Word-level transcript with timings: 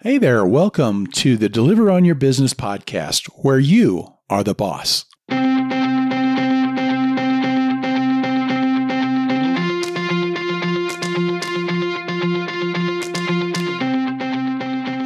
Hey 0.00 0.16
there, 0.16 0.46
welcome 0.46 1.08
to 1.08 1.36
the 1.36 1.48
Deliver 1.48 1.90
on 1.90 2.04
Your 2.04 2.14
Business 2.14 2.54
podcast, 2.54 3.26
where 3.42 3.58
you 3.58 4.14
are 4.30 4.44
the 4.44 4.54
boss. 4.54 5.04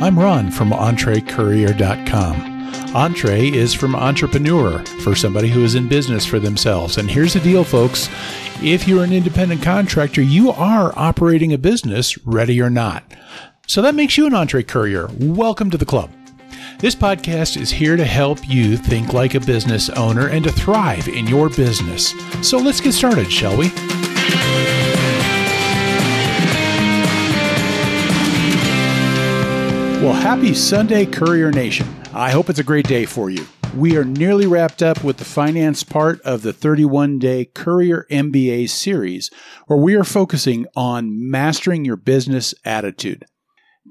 I'm 0.02 0.18
Ron 0.18 0.50
from 0.50 0.72
EntreCourier.com. 0.72 2.94
Entre 2.94 3.48
is 3.48 3.72
from 3.72 3.96
entrepreneur, 3.96 4.84
for 5.02 5.14
somebody 5.14 5.48
who 5.48 5.64
is 5.64 5.74
in 5.74 5.88
business 5.88 6.26
for 6.26 6.38
themselves. 6.38 6.98
And 6.98 7.10
here's 7.10 7.32
the 7.32 7.40
deal, 7.40 7.64
folks. 7.64 8.10
If 8.62 8.86
you're 8.86 9.04
an 9.04 9.14
independent 9.14 9.62
contractor, 9.62 10.20
you 10.20 10.50
are 10.50 10.92
operating 10.96 11.54
a 11.54 11.58
business, 11.58 12.18
ready 12.26 12.60
or 12.60 12.68
not. 12.68 13.04
So 13.72 13.80
that 13.80 13.94
makes 13.94 14.18
you 14.18 14.26
an 14.26 14.34
entre 14.34 14.62
courier. 14.62 15.08
Welcome 15.18 15.70
to 15.70 15.78
the 15.78 15.86
club. 15.86 16.10
This 16.80 16.94
podcast 16.94 17.58
is 17.58 17.70
here 17.70 17.96
to 17.96 18.04
help 18.04 18.46
you 18.46 18.76
think 18.76 19.14
like 19.14 19.34
a 19.34 19.40
business 19.40 19.88
owner 19.88 20.28
and 20.28 20.44
to 20.44 20.52
thrive 20.52 21.08
in 21.08 21.26
your 21.26 21.48
business. 21.48 22.12
So 22.46 22.58
let's 22.58 22.82
get 22.82 22.92
started, 22.92 23.32
shall 23.32 23.56
we? 23.56 23.68
Well, 30.04 30.12
happy 30.12 30.52
Sunday, 30.52 31.06
Courier 31.06 31.50
Nation. 31.50 31.88
I 32.12 32.30
hope 32.30 32.50
it's 32.50 32.58
a 32.58 32.62
great 32.62 32.86
day 32.86 33.06
for 33.06 33.30
you. 33.30 33.46
We 33.74 33.96
are 33.96 34.04
nearly 34.04 34.46
wrapped 34.46 34.82
up 34.82 35.02
with 35.02 35.16
the 35.16 35.24
finance 35.24 35.82
part 35.82 36.20
of 36.26 36.42
the 36.42 36.52
31 36.52 37.18
day 37.18 37.46
Courier 37.46 38.06
MBA 38.10 38.68
series, 38.68 39.30
where 39.66 39.78
we 39.78 39.94
are 39.94 40.04
focusing 40.04 40.66
on 40.76 41.30
mastering 41.30 41.86
your 41.86 41.96
business 41.96 42.52
attitude. 42.66 43.24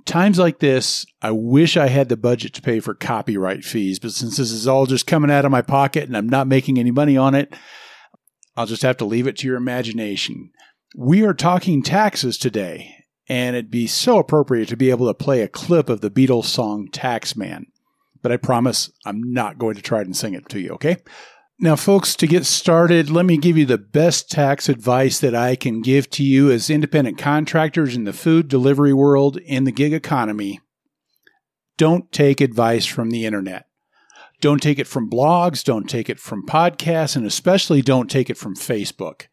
Times 0.05 0.40
like 0.40 0.60
this, 0.60 1.05
I 1.22 1.32
wish 1.32 1.78
I 1.78 1.88
had 1.88 2.10
the 2.10 2.18
budget 2.18 2.54
to 2.54 2.62
pay 2.62 2.80
for 2.80 2.94
copyright 2.94 3.64
fees, 3.64 4.00
but 4.00 4.12
since 4.12 4.38
this 4.38 4.52
is 4.52 4.68
all 4.68 4.85
just 4.85 5.08
coming 5.08 5.32
out 5.32 5.46
of 5.46 5.52
my 5.52 5.62
pocket 5.62 6.04
and 6.04 6.18
I'm 6.18 6.30
not 6.30 6.48
making 6.48 6.80
any 6.80 6.91
money 6.91 7.18
on 7.18 7.35
it, 7.35 7.54
I'll 8.55 8.66
just 8.66 8.82
have 8.82 8.98
to 8.98 9.05
leave 9.05 9.27
it 9.27 9.38
to 9.38 9.48
your 9.48 9.58
imagination. 9.58 10.52
We 10.96 11.24
are 11.24 11.34
talking 11.34 11.84
taxes 11.84 12.38
today, 12.38 13.05
and 13.30 13.55
it'd 13.55 13.71
be 13.71 13.88
so 13.88 14.18
appropriate 14.18 14.68
to 14.70 14.77
be 14.77 14.90
able 14.90 15.08
to 15.08 15.13
play 15.13 15.41
a 15.41 15.48
clip 15.48 15.88
of 15.88 16.02
the 16.02 16.12
Beatles 16.12 16.46
song 16.46 16.90
Taxman. 16.91 17.65
But 18.21 18.32
I 18.32 18.38
promise 18.38 18.91
I'm 19.05 19.34
not 19.34 19.58
going 19.58 19.76
to 19.76 19.82
try 19.82 20.02
and 20.02 20.15
sing 20.15 20.34
it 20.34 20.49
to 20.49 20.60
you, 20.60 20.71
okay? 20.71 20.98
Now, 21.63 21.76
folks, 21.76 22.15
to 22.15 22.26
get 22.26 22.48
started, 22.48 23.12
let 23.12 23.27
me 23.27 23.37
give 23.37 23.55
you 23.55 23.67
the 23.67 23.77
best 23.77 24.31
tax 24.31 24.67
advice 24.67 25.20
that 25.20 25.35
I 25.35 25.55
can 25.55 25.84
give 25.84 26.09
to 26.09 26.23
you 26.23 26.49
as 26.49 26.71
independent 26.71 27.20
contractors 27.20 27.95
in 27.95 28.03
the 28.03 28.13
food 28.13 28.48
delivery 28.48 28.93
world 28.93 29.37
in 29.37 29.65
the 29.65 29.71
gig 29.71 29.93
economy. 29.93 30.59
Don't 31.77 32.12
take 32.12 32.41
advice 32.41 32.87
from 32.87 33.12
the 33.12 33.27
internet. 33.27 33.68
Don't 34.40 34.59
take 34.59 34.79
it 34.79 34.87
from 34.87 35.07
blogs, 35.07 35.63
don't 35.63 35.87
take 35.87 36.09
it 36.09 36.20
from 36.20 36.48
podcasts, 36.48 37.15
and 37.15 37.27
especially 37.27 37.84
don't 37.84 38.09
take 38.09 38.31
it 38.31 38.37
from 38.37 38.55
Facebook. 38.55 39.27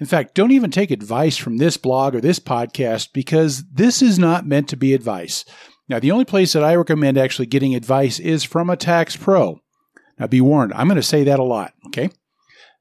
In 0.00 0.06
fact, 0.06 0.34
don't 0.34 0.50
even 0.50 0.72
take 0.72 0.90
advice 0.90 1.36
from 1.36 1.58
this 1.58 1.76
blog 1.76 2.16
or 2.16 2.20
this 2.20 2.40
podcast 2.40 3.10
because 3.14 3.62
this 3.72 4.02
is 4.02 4.18
not 4.18 4.48
meant 4.48 4.68
to 4.70 4.76
be 4.76 4.94
advice. 4.94 5.44
Now, 5.88 6.00
the 6.00 6.10
only 6.10 6.24
place 6.24 6.54
that 6.54 6.64
I 6.64 6.74
recommend 6.74 7.16
actually 7.16 7.46
getting 7.46 7.76
advice 7.76 8.18
is 8.18 8.42
from 8.42 8.68
a 8.68 8.76
tax 8.76 9.16
pro. 9.16 9.60
Now, 10.18 10.26
be 10.26 10.40
warned, 10.40 10.72
I'm 10.74 10.88
going 10.88 10.96
to 10.96 11.02
say 11.02 11.24
that 11.24 11.38
a 11.38 11.44
lot, 11.44 11.72
okay? 11.86 12.10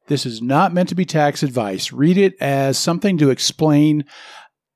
This 0.08 0.26
is 0.26 0.42
not 0.42 0.74
meant 0.74 0.90
to 0.90 0.96
be 0.96 1.06
tax 1.06 1.44
advice. 1.44 1.92
Read 1.92 2.18
it 2.18 2.36
as 2.40 2.78
something 2.78 3.18
to 3.18 3.30
explain 3.30 4.06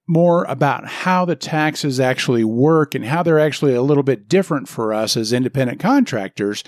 more 0.07 0.43
about 0.45 0.87
how 0.87 1.23
the 1.25 1.35
taxes 1.35 1.99
actually 1.99 2.43
work 2.43 2.93
and 2.93 3.05
how 3.05 3.23
they're 3.23 3.39
actually 3.39 3.73
a 3.73 3.81
little 3.81 4.03
bit 4.03 4.27
different 4.27 4.67
for 4.67 4.93
us 4.93 5.15
as 5.15 5.31
independent 5.31 5.79
contractors 5.79 6.63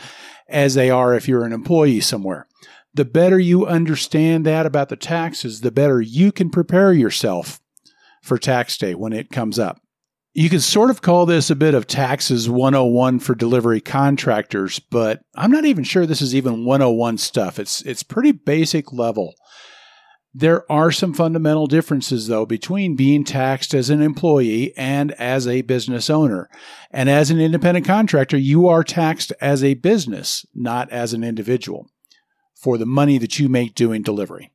as 0.48 0.76
they 0.76 0.90
are 0.90 1.14
if 1.14 1.28
you're 1.28 1.44
an 1.44 1.52
employee 1.52 2.00
somewhere 2.00 2.48
the 2.94 3.06
better 3.06 3.40
you 3.40 3.66
understand 3.66 4.46
that 4.46 4.66
about 4.66 4.90
the 4.90 4.96
taxes, 4.96 5.62
the 5.62 5.72
better 5.72 6.02
you 6.02 6.32
can 6.32 6.50
prepare 6.50 6.94
yourself 6.94 7.60
for 8.22 8.38
tax 8.38 8.78
day 8.78 8.94
when 8.94 9.14
it 9.14 9.32
comes 9.32 9.58
up. 9.58 9.82
You 10.36 10.50
could 10.50 10.64
sort 10.64 10.90
of 10.90 11.04
call 11.04 11.28
this 11.28 11.52
a 11.52 11.56
bit 11.56 11.76
of 11.76 11.86
taxes 11.86 12.50
101 12.50 13.20
for 13.20 13.36
delivery 13.36 13.80
contractors, 13.80 14.80
but 14.80 15.22
I'm 15.36 15.52
not 15.52 15.66
even 15.66 15.84
sure 15.84 16.08
this 16.08 16.24
is 16.24 16.34
even 16.34 16.66
101 16.66 17.20
stuff. 17.20 17.60
It's 17.60 17.84
it's 17.84 18.02
pretty 18.02 18.32
basic 18.32 18.92
level. 18.92 19.36
There 20.34 20.70
are 20.72 20.92
some 20.92 21.14
fundamental 21.14 21.68
differences 21.68 22.26
though 22.26 22.48
between 22.48 22.96
being 22.96 23.24
taxed 23.24 23.76
as 23.76 23.92
an 23.92 24.02
employee 24.02 24.76
and 24.76 25.12
as 25.14 25.48
a 25.48 25.62
business 25.62 26.10
owner. 26.10 26.50
And 26.90 27.12
as 27.12 27.30
an 27.30 27.40
independent 27.40 27.86
contractor, 27.86 28.38
you 28.38 28.68
are 28.68 28.84
taxed 28.84 29.32
as 29.40 29.64
a 29.64 29.76
business, 29.76 30.48
not 30.56 30.90
as 30.90 31.14
an 31.14 31.24
individual 31.24 31.86
for 32.56 32.80
the 32.80 32.88
money 32.88 33.20
that 33.20 33.38
you 33.38 33.50
make 33.50 33.76
doing 33.76 34.02
delivery. 34.02 34.52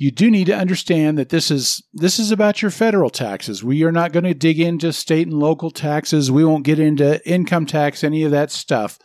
You 0.00 0.12
do 0.12 0.30
need 0.30 0.46
to 0.46 0.56
understand 0.56 1.18
that 1.18 1.30
this 1.30 1.50
is 1.50 1.82
this 1.92 2.20
is 2.20 2.30
about 2.30 2.62
your 2.62 2.70
federal 2.70 3.10
taxes. 3.10 3.64
We 3.64 3.82
are 3.82 3.90
not 3.90 4.12
going 4.12 4.24
to 4.24 4.34
dig 4.34 4.60
into 4.60 4.92
state 4.92 5.26
and 5.26 5.36
local 5.36 5.72
taxes. 5.72 6.30
We 6.30 6.44
won't 6.44 6.64
get 6.64 6.78
into 6.78 7.26
income 7.28 7.66
tax, 7.66 8.04
any 8.04 8.22
of 8.22 8.30
that 8.30 8.52
stuff. 8.52 9.00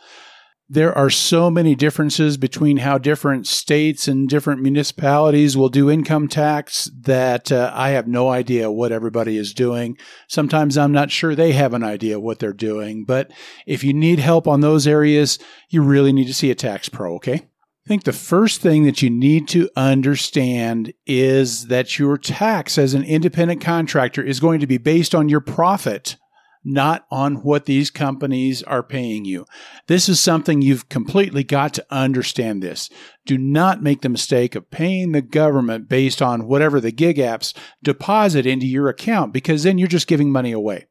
There 0.68 0.96
are 0.96 1.10
so 1.10 1.50
many 1.50 1.74
differences 1.74 2.36
between 2.36 2.78
how 2.78 2.96
different 2.96 3.46
states 3.46 4.08
and 4.08 4.28
different 4.28 4.62
municipalities 4.62 5.56
will 5.56 5.68
do 5.68 5.90
income 5.90 6.26
tax 6.26 6.88
that 7.02 7.52
uh, 7.52 7.70
I 7.74 7.90
have 7.90 8.06
no 8.06 8.30
idea 8.30 8.70
what 8.70 8.90
everybody 8.90 9.36
is 9.36 9.52
doing. 9.52 9.98
Sometimes 10.26 10.78
I'm 10.78 10.92
not 10.92 11.10
sure 11.10 11.34
they 11.34 11.52
have 11.52 11.74
an 11.74 11.82
idea 11.82 12.18
what 12.18 12.38
they're 12.38 12.54
doing. 12.54 13.04
But 13.04 13.30
if 13.66 13.84
you 13.84 13.92
need 13.92 14.20
help 14.20 14.48
on 14.48 14.62
those 14.62 14.86
areas, 14.86 15.38
you 15.68 15.82
really 15.82 16.12
need 16.12 16.28
to 16.28 16.34
see 16.34 16.50
a 16.50 16.54
tax 16.54 16.88
pro, 16.88 17.16
okay? 17.16 17.46
I 17.84 17.88
think 17.88 18.04
the 18.04 18.14
first 18.14 18.62
thing 18.62 18.84
that 18.84 19.02
you 19.02 19.10
need 19.10 19.46
to 19.48 19.68
understand 19.76 20.94
is 21.06 21.66
that 21.66 21.98
your 21.98 22.16
tax 22.16 22.78
as 22.78 22.94
an 22.94 23.04
independent 23.04 23.60
contractor 23.60 24.22
is 24.22 24.40
going 24.40 24.60
to 24.60 24.66
be 24.66 24.78
based 24.78 25.14
on 25.14 25.28
your 25.28 25.42
profit, 25.42 26.16
not 26.64 27.04
on 27.10 27.42
what 27.42 27.66
these 27.66 27.90
companies 27.90 28.62
are 28.62 28.82
paying 28.82 29.26
you. 29.26 29.44
This 29.86 30.08
is 30.08 30.18
something 30.18 30.62
you've 30.62 30.88
completely 30.88 31.44
got 31.44 31.74
to 31.74 31.84
understand 31.90 32.62
this. 32.62 32.88
Do 33.26 33.36
not 33.36 33.82
make 33.82 34.00
the 34.00 34.08
mistake 34.08 34.54
of 34.54 34.70
paying 34.70 35.12
the 35.12 35.20
government 35.20 35.86
based 35.86 36.22
on 36.22 36.46
whatever 36.46 36.80
the 36.80 36.90
gig 36.90 37.18
apps 37.18 37.54
deposit 37.82 38.46
into 38.46 38.66
your 38.66 38.88
account 38.88 39.34
because 39.34 39.62
then 39.62 39.76
you're 39.76 39.88
just 39.88 40.06
giving 40.06 40.32
money 40.32 40.52
away. 40.52 40.86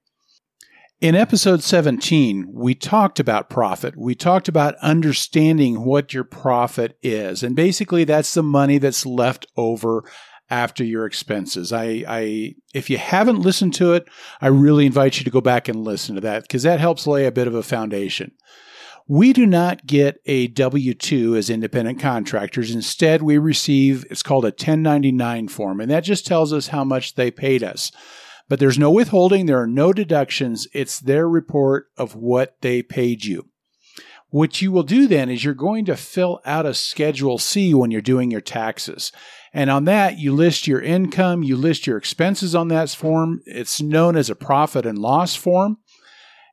In 1.02 1.16
episode 1.16 1.62
17, 1.62 2.48
we 2.54 2.76
talked 2.76 3.20
about 3.20 3.50
profit. 3.50 3.98
We 3.98 4.16
talked 4.16 4.48
about 4.48 4.76
understanding 4.76 5.84
what 5.84 6.14
your 6.14 6.24
profit 6.24 6.98
is. 7.02 7.44
And 7.44 7.58
basically, 7.58 8.06
that's 8.06 8.34
the 8.34 8.44
money 8.44 8.78
that's 8.78 9.06
left 9.06 9.46
over 9.58 10.06
after 10.50 10.84
your 10.84 11.06
expenses. 11.06 11.74
I, 11.74 12.06
I, 12.08 12.56
if 12.74 12.90
you 12.90 12.98
haven't 12.98 13.40
listened 13.40 13.74
to 13.76 13.94
it, 13.94 14.08
I 14.40 14.48
really 14.48 14.86
invite 14.86 15.18
you 15.18 15.26
to 15.26 15.32
go 15.32 15.42
back 15.42 15.68
and 15.68 15.84
listen 15.84 16.16
to 16.16 16.22
that 16.22 16.44
because 16.44 16.64
that 16.64 16.80
helps 16.80 17.08
lay 17.08 17.26
a 17.26 17.32
bit 17.32 17.48
of 17.48 17.56
a 17.56 17.64
foundation. 17.64 18.32
We 19.08 19.34
do 19.34 19.46
not 19.46 19.86
get 19.86 20.22
a 20.26 20.48
W 20.48 20.94
2 20.94 21.36
as 21.36 21.50
independent 21.50 22.00
contractors. 22.00 22.74
Instead, 22.74 23.22
we 23.22 23.38
receive, 23.38 24.06
it's 24.10 24.24
called 24.24 24.46
a 24.46 24.48
1099 24.48 25.50
form, 25.50 25.82
and 25.82 25.92
that 25.92 26.06
just 26.06 26.26
tells 26.26 26.54
us 26.54 26.68
how 26.68 26.86
much 26.86 27.16
they 27.16 27.30
paid 27.30 27.64
us. 27.64 27.92
But 28.50 28.60
there's 28.60 28.80
no 28.80 28.92
withholding, 28.92 29.46
there 29.46 29.62
are 29.62 29.68
no 29.68 29.94
deductions. 29.94 30.68
It's 30.74 31.00
their 31.00 31.28
report 31.28 31.88
of 31.98 32.16
what 32.16 32.58
they 32.62 32.84
paid 32.84 33.26
you. 33.26 33.50
What 34.30 34.62
you 34.62 34.72
will 34.72 34.84
do 34.84 35.08
then 35.08 35.30
is 35.30 35.44
you're 35.44 35.54
going 35.54 35.86
to 35.86 35.96
fill 35.96 36.42
out 36.44 36.66
a 36.66 36.74
Schedule 36.74 37.38
C 37.38 37.74
when 37.74 37.92
you're 37.92 38.02
doing 38.02 38.32
your 38.32 38.42
taxes. 38.42 39.12
And 39.54 39.70
on 39.70 39.86
that, 39.86 40.18
you 40.18 40.34
list 40.34 40.66
your 40.66 40.82
income, 40.82 41.44
you 41.44 41.56
list 41.56 41.86
your 41.86 41.98
expenses 41.98 42.56
on 42.56 42.68
that 42.70 42.90
form. 42.90 43.42
It's 43.46 43.80
known 43.80 44.16
as 44.16 44.32
a 44.32 44.36
profit 44.36 44.88
and 44.88 44.98
loss 44.98 45.36
form. 45.36 45.78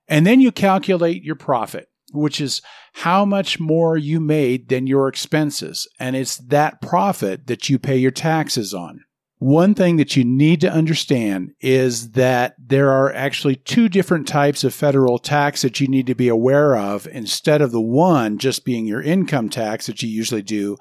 And 0.07 0.27
then 0.27 0.43
you 0.43 0.53
calculate 0.53 1.23
your 1.23 1.37
profit, 1.37 1.89
which 2.13 2.39
is 2.39 2.61
how 2.93 3.25
much 3.25 3.59
more 3.59 3.97
you 3.97 4.21
made 4.21 4.69
than 4.69 4.87
your 4.87 5.09
expenses. 5.09 5.89
And 5.99 6.15
it's 6.15 6.37
that 6.37 6.83
profit 6.83 7.47
that 7.47 7.71
you 7.71 7.79
pay 7.79 7.97
your 7.97 8.11
taxes 8.11 8.75
on. 8.75 9.05
One 9.41 9.75
thing 9.75 9.97
that 9.97 10.17
you 10.17 10.25
need 10.25 10.61
to 10.61 10.71
understand 10.71 11.53
is 11.63 12.11
that 12.11 12.57
there 12.59 12.91
are 12.91 13.11
actually 13.15 13.57
two 13.57 13.89
different 13.89 14.29
types 14.29 14.65
of 14.65 14.75
federal 14.75 15.19
tax 15.19 15.63
that 15.63 15.81
you 15.81 15.89
need 15.89 16.07
to 16.09 16.15
be 16.15 16.29
aware 16.29 16.77
of 16.77 17.07
instead 17.07 17.63
of 17.63 17.73
the 17.73 17.81
one 17.81 18.37
just 18.37 18.67
being 18.67 18.85
your 18.85 19.01
income 19.01 19.49
tax 19.49 19.87
that 19.87 20.03
you 20.03 20.11
usually 20.11 20.43
do 20.43 20.77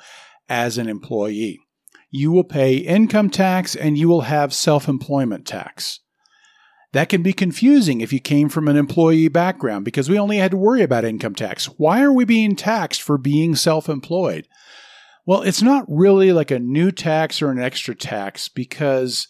as 0.50 0.78
an 0.78 0.90
employee. 0.90 1.62
You 2.12 2.34
will 2.34 2.44
pay 2.44 2.76
income 2.76 3.30
tax 3.30 3.78
and 3.78 3.98
you 3.98 4.10
will 4.10 4.22
have 4.22 4.54
self 4.54 4.90
employment 4.90 5.48
tax. 5.48 6.02
That 6.92 7.08
can 7.08 7.24
be 7.24 7.32
confusing 7.32 8.02
if 8.02 8.12
you 8.12 8.20
came 8.20 8.50
from 8.50 8.68
an 8.68 8.76
employee 8.76 9.30
background 9.30 9.86
because 9.86 10.10
we 10.10 10.20
only 10.20 10.36
had 10.36 10.52
to 10.52 10.58
worry 10.58 10.82
about 10.82 11.06
income 11.06 11.36
tax. 11.36 11.68
Why 11.78 12.02
are 12.02 12.12
we 12.12 12.26
being 12.26 12.58
taxed 12.58 13.02
for 13.02 13.18
being 13.18 13.56
self 13.56 13.88
employed? 13.88 14.50
Well, 15.26 15.42
it's 15.42 15.62
not 15.62 15.86
really 15.88 16.32
like 16.34 16.52
a 16.52 16.60
new 16.60 16.92
tax 16.92 17.42
or 17.42 17.52
an 17.52 17.60
extra 17.60 17.96
tax 17.96 18.48
because 18.48 19.28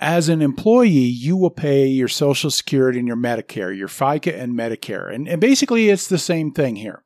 as 0.00 0.28
an 0.28 0.42
employee, 0.42 0.88
you 0.88 1.36
will 1.36 1.50
pay 1.50 1.86
your 1.86 2.08
Social 2.08 2.50
Security 2.50 2.98
and 2.98 3.08
your 3.08 3.16
Medicare, 3.16 3.76
your 3.76 3.88
FICA 3.88 4.38
and 4.38 4.56
Medicare. 4.56 5.12
And, 5.12 5.28
and 5.28 5.40
basically, 5.40 5.88
it's 5.88 6.06
the 6.06 6.18
same 6.18 6.52
thing 6.52 6.76
here. 6.76 7.02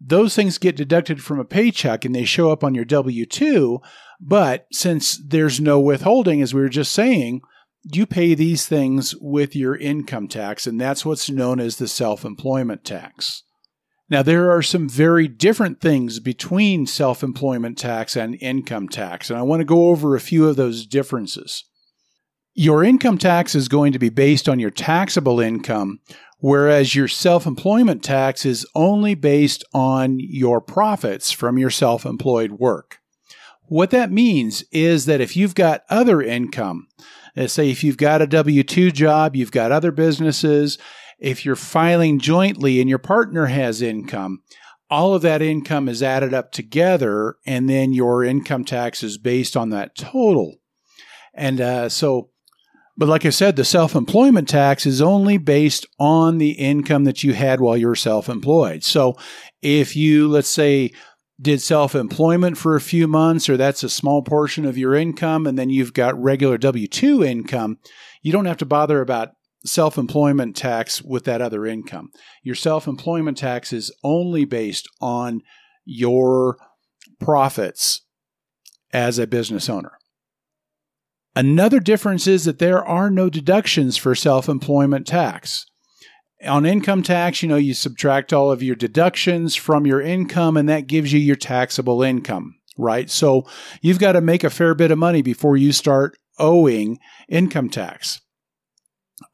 Those 0.00 0.34
things 0.34 0.58
get 0.58 0.74
deducted 0.76 1.22
from 1.22 1.38
a 1.38 1.44
paycheck 1.44 2.04
and 2.04 2.14
they 2.14 2.24
show 2.24 2.50
up 2.50 2.64
on 2.64 2.74
your 2.74 2.84
W 2.84 3.24
2. 3.24 3.80
But 4.20 4.66
since 4.72 5.20
there's 5.24 5.60
no 5.60 5.78
withholding, 5.78 6.42
as 6.42 6.52
we 6.52 6.60
were 6.60 6.68
just 6.68 6.92
saying, 6.92 7.42
you 7.84 8.06
pay 8.06 8.34
these 8.34 8.66
things 8.66 9.14
with 9.20 9.56
your 9.56 9.76
income 9.76 10.28
tax, 10.28 10.66
and 10.66 10.80
that's 10.80 11.04
what's 11.04 11.30
known 11.30 11.60
as 11.60 11.76
the 11.76 11.88
self 11.88 12.24
employment 12.24 12.84
tax. 12.84 13.42
Now, 14.12 14.22
there 14.22 14.50
are 14.50 14.60
some 14.60 14.90
very 14.90 15.26
different 15.26 15.80
things 15.80 16.20
between 16.20 16.84
self 16.86 17.22
employment 17.22 17.78
tax 17.78 18.14
and 18.14 18.36
income 18.42 18.90
tax, 18.90 19.30
and 19.30 19.38
I 19.38 19.42
want 19.42 19.60
to 19.60 19.64
go 19.64 19.88
over 19.88 20.14
a 20.14 20.20
few 20.20 20.46
of 20.46 20.56
those 20.56 20.84
differences. 20.84 21.64
Your 22.52 22.84
income 22.84 23.16
tax 23.16 23.54
is 23.54 23.68
going 23.68 23.94
to 23.94 23.98
be 23.98 24.10
based 24.10 24.50
on 24.50 24.60
your 24.60 24.68
taxable 24.68 25.40
income, 25.40 26.00
whereas 26.40 26.94
your 26.94 27.08
self 27.08 27.46
employment 27.46 28.04
tax 28.04 28.44
is 28.44 28.66
only 28.74 29.14
based 29.14 29.64
on 29.72 30.18
your 30.20 30.60
profits 30.60 31.32
from 31.32 31.56
your 31.56 31.70
self 31.70 32.04
employed 32.04 32.52
work. 32.52 32.98
What 33.62 33.88
that 33.92 34.12
means 34.12 34.62
is 34.72 35.06
that 35.06 35.22
if 35.22 35.38
you've 35.38 35.54
got 35.54 35.84
other 35.88 36.20
income, 36.20 36.86
let's 37.34 37.54
say 37.54 37.70
if 37.70 37.82
you've 37.82 37.96
got 37.96 38.20
a 38.20 38.26
W 38.26 38.62
2 38.62 38.90
job, 38.90 39.36
you've 39.36 39.52
got 39.52 39.72
other 39.72 39.90
businesses, 39.90 40.76
if 41.22 41.44
you're 41.44 41.56
filing 41.56 42.18
jointly 42.18 42.80
and 42.80 42.90
your 42.90 42.98
partner 42.98 43.46
has 43.46 43.80
income, 43.80 44.42
all 44.90 45.14
of 45.14 45.22
that 45.22 45.40
income 45.40 45.88
is 45.88 46.02
added 46.02 46.34
up 46.34 46.50
together, 46.50 47.36
and 47.46 47.70
then 47.70 47.92
your 47.92 48.24
income 48.24 48.64
tax 48.64 49.02
is 49.04 49.16
based 49.16 49.56
on 49.56 49.70
that 49.70 49.96
total. 49.96 50.56
And 51.32 51.60
uh, 51.60 51.88
so, 51.88 52.30
but 52.96 53.08
like 53.08 53.24
I 53.24 53.30
said, 53.30 53.54
the 53.54 53.64
self 53.64 53.94
employment 53.94 54.48
tax 54.48 54.84
is 54.84 55.00
only 55.00 55.38
based 55.38 55.86
on 55.98 56.38
the 56.38 56.50
income 56.50 57.04
that 57.04 57.22
you 57.22 57.34
had 57.34 57.60
while 57.60 57.76
you 57.76 57.86
were 57.86 57.96
self 57.96 58.28
employed. 58.28 58.82
So 58.82 59.14
if 59.62 59.94
you, 59.94 60.28
let's 60.28 60.50
say, 60.50 60.90
did 61.40 61.62
self 61.62 61.94
employment 61.94 62.58
for 62.58 62.74
a 62.74 62.80
few 62.80 63.06
months, 63.06 63.48
or 63.48 63.56
that's 63.56 63.84
a 63.84 63.88
small 63.88 64.22
portion 64.22 64.64
of 64.64 64.76
your 64.76 64.94
income, 64.94 65.46
and 65.46 65.56
then 65.56 65.70
you've 65.70 65.94
got 65.94 66.20
regular 66.20 66.58
W 66.58 66.88
2 66.88 67.22
income, 67.22 67.78
you 68.22 68.32
don't 68.32 68.44
have 68.46 68.58
to 68.58 68.66
bother 68.66 69.00
about 69.00 69.30
self 69.64 69.98
employment 69.98 70.56
tax 70.56 71.02
with 71.02 71.24
that 71.24 71.40
other 71.40 71.66
income. 71.66 72.10
Your 72.42 72.54
self 72.54 72.86
employment 72.86 73.38
tax 73.38 73.72
is 73.72 73.92
only 74.02 74.44
based 74.44 74.88
on 75.00 75.42
your 75.84 76.56
profits 77.20 78.02
as 78.92 79.18
a 79.18 79.26
business 79.26 79.68
owner. 79.68 79.92
Another 81.34 81.80
difference 81.80 82.26
is 82.26 82.44
that 82.44 82.58
there 82.58 82.84
are 82.84 83.10
no 83.10 83.30
deductions 83.30 83.96
for 83.96 84.14
self 84.14 84.48
employment 84.48 85.06
tax. 85.06 85.66
On 86.44 86.66
income 86.66 87.02
tax, 87.02 87.42
you 87.42 87.48
know, 87.48 87.56
you 87.56 87.72
subtract 87.72 88.32
all 88.32 88.50
of 88.50 88.62
your 88.62 88.74
deductions 88.74 89.54
from 89.54 89.86
your 89.86 90.00
income, 90.00 90.56
and 90.56 90.68
that 90.68 90.88
gives 90.88 91.12
you 91.12 91.20
your 91.20 91.36
taxable 91.36 92.02
income, 92.02 92.56
right? 92.76 93.08
So 93.08 93.46
you've 93.80 94.00
got 94.00 94.12
to 94.12 94.20
make 94.20 94.42
a 94.42 94.50
fair 94.50 94.74
bit 94.74 94.90
of 94.90 94.98
money 94.98 95.22
before 95.22 95.56
you 95.56 95.72
start 95.72 96.18
owing 96.38 96.98
income 97.28 97.70
tax. 97.70 98.20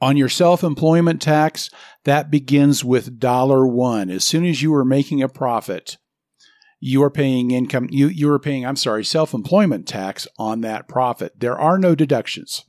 On 0.01 0.17
your 0.17 0.29
self 0.29 0.63
employment 0.63 1.21
tax, 1.21 1.71
that 2.05 2.31
begins 2.31 2.85
with 2.85 3.19
dollar 3.19 3.67
one. 3.67 4.11
As 4.11 4.25
soon 4.25 4.45
as 4.45 4.63
you 4.63 4.73
are 4.75 4.85
making 4.85 5.23
a 5.23 5.29
profit, 5.29 5.99
you 6.81 7.03
are 7.03 7.11
paying 7.11 7.51
income, 7.51 7.89
you, 7.91 8.07
you 8.07 8.31
are 8.31 8.39
paying, 8.39 8.65
I'm 8.65 8.77
sorry, 8.77 9.05
self 9.05 9.35
employment 9.35 9.89
tax 9.89 10.29
on 10.39 10.61
that 10.61 10.89
profit. 10.89 11.41
There 11.41 11.59
are 11.59 11.79
no 11.79 11.95
deductions. 11.95 12.65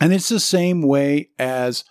And 0.00 0.12
it's 0.12 0.28
the 0.28 0.40
same 0.40 0.82
way 0.82 1.28
as, 1.38 1.84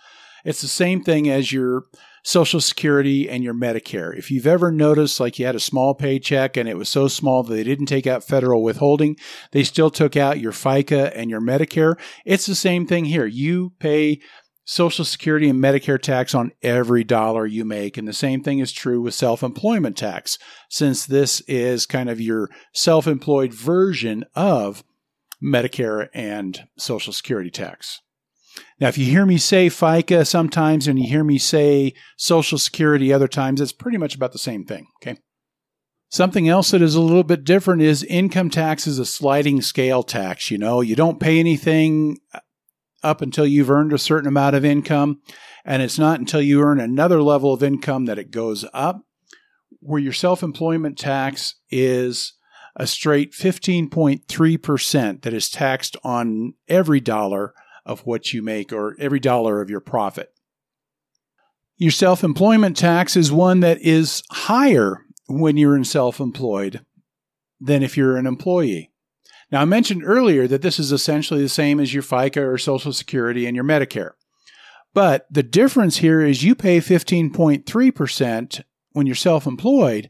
it's 0.44 0.60
the 0.60 0.68
same 0.68 1.02
thing 1.02 1.30
as 1.30 1.52
your 1.52 1.84
Social 2.24 2.60
Security 2.60 3.28
and 3.28 3.42
your 3.42 3.54
Medicare. 3.54 4.16
If 4.16 4.30
you've 4.30 4.46
ever 4.46 4.70
noticed, 4.70 5.18
like 5.18 5.38
you 5.38 5.46
had 5.46 5.56
a 5.56 5.60
small 5.60 5.94
paycheck 5.94 6.56
and 6.56 6.68
it 6.68 6.76
was 6.76 6.88
so 6.88 7.08
small 7.08 7.42
that 7.42 7.52
they 7.54 7.64
didn't 7.64 7.86
take 7.86 8.06
out 8.06 8.22
federal 8.22 8.62
withholding, 8.62 9.16
they 9.50 9.64
still 9.64 9.90
took 9.90 10.16
out 10.16 10.38
your 10.38 10.52
FICA 10.52 11.10
and 11.16 11.30
your 11.30 11.40
Medicare. 11.40 11.98
It's 12.24 12.46
the 12.46 12.54
same 12.54 12.86
thing 12.86 13.06
here. 13.06 13.26
You 13.26 13.72
pay 13.80 14.20
Social 14.64 15.04
Security 15.04 15.48
and 15.48 15.62
Medicare 15.62 16.00
tax 16.00 16.34
on 16.34 16.52
every 16.62 17.02
dollar 17.02 17.46
you 17.46 17.64
make. 17.64 17.96
And 17.96 18.06
the 18.06 18.12
same 18.12 18.42
thing 18.42 18.60
is 18.60 18.72
true 18.72 19.00
with 19.00 19.14
self 19.14 19.42
employment 19.42 19.96
tax, 19.96 20.38
since 20.68 21.04
this 21.04 21.40
is 21.42 21.86
kind 21.86 22.08
of 22.08 22.20
your 22.20 22.48
self 22.72 23.06
employed 23.06 23.52
version 23.52 24.24
of 24.34 24.84
Medicare 25.42 26.08
and 26.14 26.68
Social 26.78 27.12
Security 27.12 27.50
tax. 27.50 28.00
Now, 28.80 28.88
if 28.88 28.98
you 28.98 29.06
hear 29.06 29.26
me 29.26 29.38
say 29.38 29.68
FICA 29.68 30.26
sometimes 30.26 30.86
and 30.86 30.98
you 30.98 31.08
hear 31.08 31.24
me 31.24 31.38
say 31.38 31.94
Social 32.16 32.58
Security 32.58 33.12
other 33.12 33.28
times, 33.28 33.60
it's 33.60 33.72
pretty 33.72 33.98
much 33.98 34.14
about 34.14 34.32
the 34.32 34.38
same 34.38 34.64
thing. 34.64 34.86
Okay. 35.02 35.18
Something 36.10 36.46
else 36.46 36.72
that 36.72 36.82
is 36.82 36.94
a 36.94 37.00
little 37.00 37.24
bit 37.24 37.42
different 37.42 37.80
is 37.80 38.04
income 38.04 38.50
tax 38.50 38.86
is 38.86 38.98
a 38.98 39.06
sliding 39.06 39.62
scale 39.62 40.02
tax. 40.02 40.50
You 40.50 40.58
know, 40.58 40.82
you 40.82 40.94
don't 40.94 41.18
pay 41.18 41.40
anything 41.40 42.18
up 43.02 43.20
until 43.20 43.46
you've 43.46 43.70
earned 43.70 43.92
a 43.92 43.98
certain 43.98 44.28
amount 44.28 44.56
of 44.56 44.64
income. 44.64 45.20
And 45.64 45.82
it's 45.82 45.98
not 45.98 46.18
until 46.18 46.42
you 46.42 46.60
earn 46.62 46.80
another 46.80 47.22
level 47.22 47.52
of 47.52 47.62
income 47.62 48.06
that 48.06 48.18
it 48.18 48.30
goes 48.30 48.64
up, 48.72 49.04
where 49.80 50.00
your 50.00 50.12
self 50.12 50.42
employment 50.42 50.98
tax 50.98 51.56
is 51.70 52.34
a 52.76 52.86
straight 52.86 53.32
15.3% 53.32 55.22
that 55.22 55.34
is 55.34 55.50
taxed 55.50 55.96
on 56.02 56.54
every 56.68 57.00
dollar 57.00 57.52
of 57.84 58.00
what 58.06 58.32
you 58.32 58.42
make 58.42 58.72
or 58.72 58.96
every 58.98 59.20
dollar 59.20 59.60
of 59.60 59.68
your 59.68 59.80
profit. 59.80 60.32
Your 61.76 61.90
self 61.90 62.22
employment 62.22 62.76
tax 62.76 63.16
is 63.16 63.32
one 63.32 63.60
that 63.60 63.80
is 63.80 64.22
higher 64.30 65.04
when 65.28 65.56
you're 65.56 65.76
in 65.76 65.84
self 65.84 66.20
employed 66.20 66.84
than 67.60 67.82
if 67.82 67.96
you're 67.96 68.16
an 68.16 68.26
employee. 68.26 68.91
Now, 69.52 69.60
I 69.60 69.66
mentioned 69.66 70.02
earlier 70.04 70.48
that 70.48 70.62
this 70.62 70.78
is 70.78 70.90
essentially 70.92 71.42
the 71.42 71.48
same 71.48 71.78
as 71.78 71.92
your 71.92 72.02
FICA 72.02 72.38
or 72.38 72.56
Social 72.56 72.92
Security 72.92 73.46
and 73.46 73.54
your 73.54 73.66
Medicare. 73.66 74.12
But 74.94 75.26
the 75.30 75.42
difference 75.42 75.98
here 75.98 76.22
is 76.22 76.42
you 76.42 76.54
pay 76.54 76.78
15.3% 76.78 78.62
when 78.92 79.06
you're 79.06 79.14
self 79.14 79.46
employed 79.46 80.08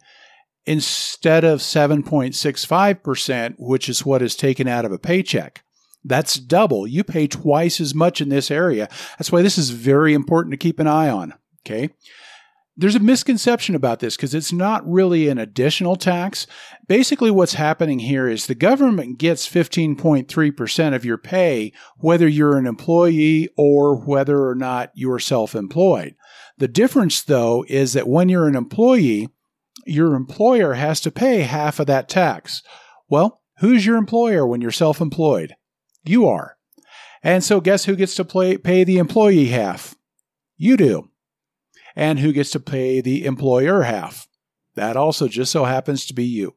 instead 0.64 1.42
of 1.42 1.58
7.65%, 1.58 3.54
which 3.58 3.88
is 3.88 4.06
what 4.06 4.22
is 4.22 4.36
taken 4.36 4.68
out 4.68 4.84
of 4.84 4.92
a 4.92 4.98
paycheck. 4.98 5.64
That's 6.04 6.34
double. 6.34 6.86
You 6.86 7.02
pay 7.04 7.26
twice 7.26 7.80
as 7.80 7.94
much 7.94 8.20
in 8.20 8.28
this 8.28 8.50
area. 8.50 8.88
That's 9.18 9.32
why 9.32 9.42
this 9.42 9.58
is 9.58 9.70
very 9.70 10.14
important 10.14 10.52
to 10.52 10.56
keep 10.56 10.78
an 10.78 10.86
eye 10.86 11.08
on. 11.08 11.34
Okay. 11.66 11.90
There's 12.74 12.94
a 12.94 13.00
misconception 13.00 13.74
about 13.74 14.00
this 14.00 14.16
because 14.16 14.34
it's 14.34 14.52
not 14.52 14.88
really 14.90 15.28
an 15.28 15.36
additional 15.36 15.94
tax. 15.94 16.46
Basically, 16.88 17.30
what's 17.30 17.54
happening 17.54 17.98
here 17.98 18.26
is 18.26 18.46
the 18.46 18.54
government 18.54 19.18
gets 19.18 19.46
15.3% 19.46 20.94
of 20.94 21.04
your 21.04 21.18
pay, 21.18 21.72
whether 21.98 22.26
you're 22.26 22.56
an 22.56 22.66
employee 22.66 23.50
or 23.58 23.96
whether 23.96 24.48
or 24.48 24.54
not 24.54 24.90
you're 24.94 25.18
self 25.18 25.54
employed. 25.54 26.14
The 26.56 26.68
difference, 26.68 27.20
though, 27.22 27.64
is 27.68 27.92
that 27.92 28.08
when 28.08 28.30
you're 28.30 28.48
an 28.48 28.56
employee, 28.56 29.28
your 29.84 30.14
employer 30.14 30.74
has 30.74 31.00
to 31.02 31.10
pay 31.10 31.40
half 31.40 31.78
of 31.78 31.86
that 31.88 32.08
tax. 32.08 32.62
Well, 33.08 33.42
who's 33.58 33.84
your 33.84 33.96
employer 33.96 34.46
when 34.46 34.62
you're 34.62 34.70
self 34.70 35.02
employed? 35.02 35.56
You 36.04 36.26
are. 36.26 36.56
And 37.22 37.44
so 37.44 37.60
guess 37.60 37.84
who 37.84 37.96
gets 37.96 38.14
to 38.14 38.24
play, 38.24 38.56
pay 38.56 38.82
the 38.82 38.98
employee 38.98 39.48
half? 39.48 39.94
You 40.56 40.76
do. 40.78 41.10
And 41.94 42.18
who 42.18 42.32
gets 42.32 42.50
to 42.50 42.60
pay 42.60 43.00
the 43.00 43.24
employer 43.24 43.82
half? 43.82 44.28
That 44.74 44.96
also 44.96 45.28
just 45.28 45.52
so 45.52 45.64
happens 45.64 46.06
to 46.06 46.14
be 46.14 46.24
you. 46.24 46.54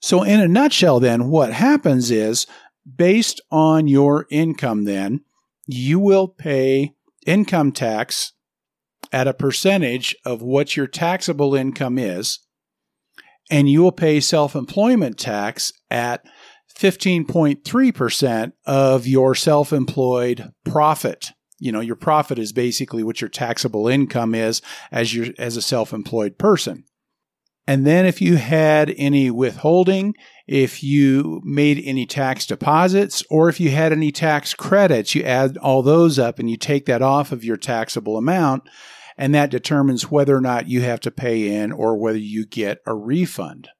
So, 0.00 0.22
in 0.22 0.40
a 0.40 0.48
nutshell, 0.48 1.00
then, 1.00 1.28
what 1.28 1.52
happens 1.52 2.10
is 2.10 2.46
based 2.96 3.40
on 3.50 3.88
your 3.88 4.26
income, 4.30 4.84
then, 4.84 5.22
you 5.66 5.98
will 5.98 6.28
pay 6.28 6.94
income 7.26 7.72
tax 7.72 8.32
at 9.12 9.26
a 9.26 9.34
percentage 9.34 10.14
of 10.24 10.42
what 10.42 10.76
your 10.76 10.86
taxable 10.86 11.54
income 11.54 11.98
is, 11.98 12.40
and 13.50 13.68
you 13.68 13.82
will 13.82 13.92
pay 13.92 14.20
self 14.20 14.54
employment 14.54 15.18
tax 15.18 15.72
at 15.90 16.24
15.3% 16.78 18.52
of 18.66 19.06
your 19.06 19.34
self 19.34 19.72
employed 19.72 20.52
profit. 20.64 21.32
You 21.58 21.72
know, 21.72 21.80
your 21.80 21.96
profit 21.96 22.38
is 22.38 22.52
basically 22.52 23.02
what 23.02 23.20
your 23.20 23.30
taxable 23.30 23.88
income 23.88 24.34
is 24.34 24.60
as 24.90 25.14
you 25.14 25.34
as 25.38 25.56
a 25.56 25.62
self 25.62 25.92
employed 25.92 26.38
person. 26.38 26.84
And 27.66 27.84
then 27.84 28.06
if 28.06 28.20
you 28.20 28.36
had 28.36 28.94
any 28.96 29.30
withholding, 29.30 30.14
if 30.46 30.84
you 30.84 31.40
made 31.44 31.82
any 31.84 32.06
tax 32.06 32.46
deposits, 32.46 33.24
or 33.28 33.48
if 33.48 33.58
you 33.58 33.70
had 33.70 33.92
any 33.92 34.12
tax 34.12 34.54
credits, 34.54 35.14
you 35.14 35.24
add 35.24 35.56
all 35.58 35.82
those 35.82 36.18
up 36.18 36.38
and 36.38 36.48
you 36.48 36.56
take 36.56 36.86
that 36.86 37.02
off 37.02 37.32
of 37.32 37.44
your 37.44 37.56
taxable 37.56 38.16
amount. 38.16 38.68
And 39.18 39.34
that 39.34 39.50
determines 39.50 40.10
whether 40.10 40.36
or 40.36 40.40
not 40.40 40.68
you 40.68 40.82
have 40.82 41.00
to 41.00 41.10
pay 41.10 41.56
in 41.56 41.72
or 41.72 41.96
whether 41.96 42.18
you 42.18 42.46
get 42.46 42.78
a 42.86 42.94
refund. 42.94 43.70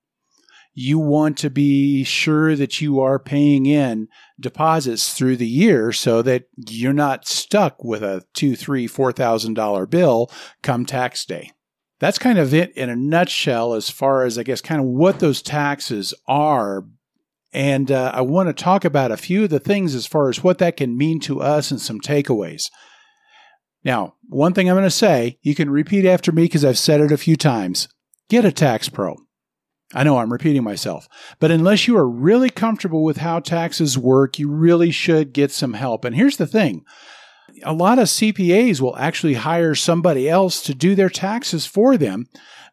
You 0.79 0.99
want 0.99 1.39
to 1.39 1.49
be 1.49 2.05
sure 2.05 2.55
that 2.55 2.83
you 2.83 3.01
are 3.01 3.19
paying 3.19 3.65
in 3.65 4.09
deposits 4.39 5.15
through 5.15 5.39
the 5.39 5.47
year 5.49 5.91
so 5.91 6.21
that 6.21 6.49
you're 6.69 6.93
not 6.93 7.27
stuck 7.27 7.83
with 7.83 8.03
a 8.03 8.25
two, 8.35 8.55
three, 8.55 8.87
four 8.87 9.11
thousand 9.11 9.55
dollar 9.55 9.87
bill 9.87 10.31
come 10.63 10.85
tax 10.85 11.25
day. 11.25 11.53
That's 11.99 12.19
kind 12.19 12.39
of 12.39 12.53
it 12.53 12.77
in 12.77 12.91
a 12.91 12.95
nutshell 12.95 13.73
as 13.73 13.89
far 13.89 14.25
as 14.25 14.37
I 14.37 14.43
guess 14.43 14.61
kind 14.61 14.79
of 14.79 14.87
what 14.87 15.19
those 15.19 15.41
taxes 15.41 16.13
are. 16.29 16.85
And 17.55 17.91
uh, 17.91 18.13
I 18.13 18.21
want 18.21 18.51
to 18.51 18.53
talk 18.53 18.85
about 18.85 19.11
a 19.11 19.17
few 19.17 19.45
of 19.45 19.51
the 19.51 19.59
things 19.59 19.95
as 19.95 20.07
far 20.07 20.29
as 20.29 20.45
what 20.45 20.59
that 20.59 20.77
can 20.77 20.95
mean 20.95 21.21
to 21.21 21.41
us 21.41 21.71
and 21.71 21.81
some 21.81 22.03
takeaways. 22.03 22.71
Now, 23.83 24.17
one 24.29 24.53
thing 24.53 24.69
I'm 24.69 24.75
going 24.77 24.85
to 24.85 24.91
say, 24.91 25.39
you 25.41 25.55
can 25.55 25.71
repeat 25.71 26.05
after 26.05 26.33
me 26.33 26.43
because 26.43 26.67
I've 26.67 26.77
said 26.77 27.01
it 27.01 27.13
a 27.13 27.17
few 27.17 27.37
times. 27.37 27.89
Get 28.29 28.45
a 28.45 28.53
tax 28.53 28.91
pro. 28.91 29.17
I 29.95 30.03
know 30.03 30.19
I'm 30.19 30.33
repeating 30.33 30.65
myself, 30.65 31.09
but 31.39 31.51
unless 31.51 31.87
you 31.87 31.97
are 31.97 32.09
really 32.09 32.51
comfortable 32.51 33.05
with 33.05 33.19
how 33.19 33.39
taxes 33.39 33.97
work, 33.97 34.39
you 34.39 34.51
really 34.51 34.91
should 34.91 35.33
get 35.33 35.53
some 35.53 35.75
help. 35.75 36.05
And 36.05 36.15
here's 36.15 36.39
the 36.39 36.47
thing 36.47 36.85
a 37.65 37.73
lot 37.73 37.99
of 37.99 38.09
CPAs 38.09 38.81
will 38.81 38.97
actually 38.97 39.35
hire 39.35 39.75
somebody 39.75 40.29
else 40.29 40.63
to 40.63 40.75
do 40.75 40.95
their 40.95 41.09
taxes 41.09 41.67
for 41.67 41.97
them 41.97 42.27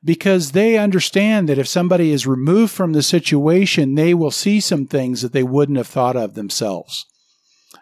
because 0.04 0.52
they 0.52 0.78
understand 0.78 1.48
that 1.48 1.58
if 1.58 1.68
somebody 1.68 2.12
is 2.12 2.28
removed 2.28 2.74
from 2.74 2.94
the 2.94 3.04
situation, 3.04 3.96
they 3.96 4.14
will 4.14 4.32
see 4.32 4.60
some 4.60 4.86
things 4.86 5.22
that 5.22 5.32
they 5.32 5.44
wouldn't 5.44 5.78
have 5.78 5.88
thought 5.88 6.18
of 6.18 6.34
themselves. 6.34 7.06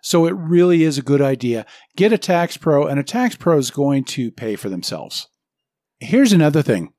So 0.04 0.26
it 0.26 0.36
really 0.36 0.84
is 0.84 0.98
a 0.98 1.04
good 1.04 1.22
idea. 1.22 1.66
Get 1.96 2.14
a 2.14 2.18
tax 2.18 2.58
pro, 2.58 2.86
and 2.86 3.00
a 3.00 3.04
tax 3.04 3.36
pro 3.36 3.58
is 3.58 3.72
going 3.72 4.04
to 4.06 4.32
pay 4.32 4.56
for 4.56 4.70
themselves. 4.70 5.28
Here's 6.00 6.34
another 6.34 6.62
thing. 6.62 6.94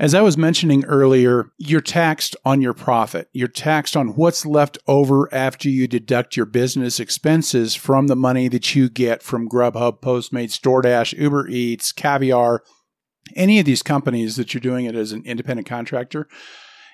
As 0.00 0.14
I 0.14 0.22
was 0.22 0.38
mentioning 0.38 0.86
earlier, 0.86 1.52
you're 1.58 1.82
taxed 1.82 2.34
on 2.42 2.62
your 2.62 2.72
profit. 2.72 3.28
You're 3.34 3.48
taxed 3.48 3.94
on 3.98 4.14
what's 4.16 4.46
left 4.46 4.78
over 4.86 5.28
after 5.30 5.68
you 5.68 5.86
deduct 5.86 6.38
your 6.38 6.46
business 6.46 6.98
expenses 6.98 7.74
from 7.74 8.06
the 8.06 8.16
money 8.16 8.48
that 8.48 8.74
you 8.74 8.88
get 8.88 9.22
from 9.22 9.46
Grubhub, 9.46 10.00
Postmates, 10.00 10.58
DoorDash, 10.58 11.18
Uber 11.18 11.48
Eats, 11.48 11.92
Caviar, 11.92 12.62
any 13.36 13.58
of 13.58 13.66
these 13.66 13.82
companies 13.82 14.36
that 14.36 14.54
you're 14.54 14.62
doing 14.62 14.86
it 14.86 14.94
as 14.94 15.12
an 15.12 15.22
independent 15.26 15.68
contractor. 15.68 16.26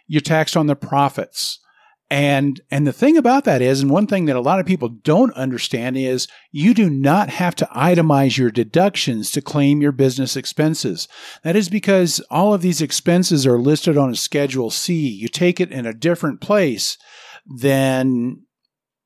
You're 0.09 0.21
taxed 0.21 0.57
on 0.57 0.67
the 0.67 0.75
profits. 0.75 1.61
And 2.09 2.61
and 2.71 2.87
the 2.87 2.93
thing 2.93 3.17
about 3.17 3.45
that 3.45 3.61
is, 3.61 3.81
and 3.81 3.91
one 3.91 4.07
thing 4.07 4.27
that 4.27 4.37
a 4.37 4.41
lot 4.41 4.61
of 4.61 4.67
people 4.67 4.89
don't 4.89 5.33
understand 5.33 5.97
is 5.97 6.29
you 6.53 6.73
do 6.73 6.89
not 6.89 7.31
have 7.31 7.57
to 7.57 7.69
itemize 7.75 8.39
your 8.39 8.53
deductions 8.53 9.33
to 9.33 9.43
claim 9.43 9.83
your 9.83 9.91
business 9.91 10.37
expenses. 10.37 11.09
That 11.43 11.57
is 11.57 11.69
because 11.69 12.21
all 12.31 12.55
of 12.55 12.63
these 12.63 12.81
expenses 12.81 13.45
are 13.45 13.59
listed 13.59 13.97
on 13.97 14.11
a 14.11 14.17
schedule 14.17 14.71
C. 14.71 15.09
You 15.09 15.27
take 15.27 15.61
it 15.61 15.73
in 15.73 15.85
a 15.85 15.93
different 15.93 16.41
place 16.41 16.97
than 17.45 18.43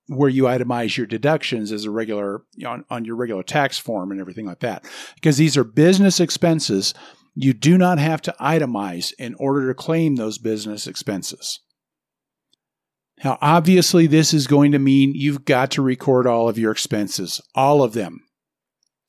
where 0.08 0.28
you 0.28 0.42
itemize 0.42 0.96
your 0.98 1.06
deductions 1.06 1.72
as 1.72 1.86
a 1.86 1.90
regular 1.90 2.42
on, 2.66 2.84
on 2.90 3.06
your 3.06 3.16
regular 3.16 3.44
tax 3.44 3.78
form 3.78 4.10
and 4.10 4.20
everything 4.20 4.44
like 4.44 4.60
that. 4.60 4.84
Because 5.14 5.38
these 5.38 5.56
are 5.56 5.64
business 5.64 6.20
expenses, 6.20 6.92
you 7.34 7.54
do 7.54 7.78
not 7.78 7.98
have 7.98 8.20
to 8.22 8.34
itemize 8.40 9.14
in 9.18 9.34
order 9.36 9.68
to 9.68 9.74
claim 9.74 10.16
those 10.16 10.36
business 10.36 10.86
expenses. 10.86 11.60
Now, 13.24 13.38
obviously, 13.40 14.06
this 14.06 14.32
is 14.32 14.46
going 14.46 14.72
to 14.72 14.78
mean 14.78 15.12
you've 15.14 15.44
got 15.44 15.70
to 15.72 15.82
record 15.82 16.26
all 16.26 16.48
of 16.48 16.58
your 16.58 16.72
expenses, 16.72 17.40
all 17.54 17.82
of 17.82 17.92
them. 17.92 18.20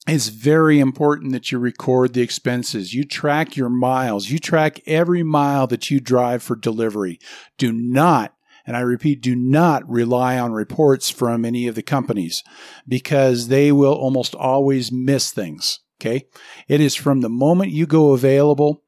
It's 0.07 0.29
very 0.29 0.79
important 0.79 1.31
that 1.31 1.51
you 1.51 1.59
record 1.59 2.13
the 2.13 2.21
expenses. 2.21 2.93
You 2.93 3.05
track 3.05 3.55
your 3.55 3.69
miles. 3.69 4.29
You 4.29 4.39
track 4.39 4.81
every 4.87 5.21
mile 5.21 5.67
that 5.67 5.91
you 5.91 5.99
drive 5.99 6.41
for 6.41 6.55
delivery. 6.55 7.19
Do 7.57 7.71
not, 7.71 8.33
and 8.65 8.75
I 8.75 8.79
repeat, 8.81 9.21
do 9.21 9.35
not 9.35 9.87
rely 9.87 10.39
on 10.39 10.53
reports 10.53 11.09
from 11.11 11.45
any 11.45 11.67
of 11.67 11.75
the 11.75 11.83
companies 11.83 12.43
because 12.87 13.47
they 13.47 13.71
will 13.71 13.93
almost 13.93 14.33
always 14.33 14.91
miss 14.91 15.31
things. 15.31 15.79
Okay. 16.01 16.25
It 16.67 16.81
is 16.81 16.95
from 16.95 17.21
the 17.21 17.29
moment 17.29 17.71
you 17.71 17.85
go 17.85 18.13
available 18.13 18.83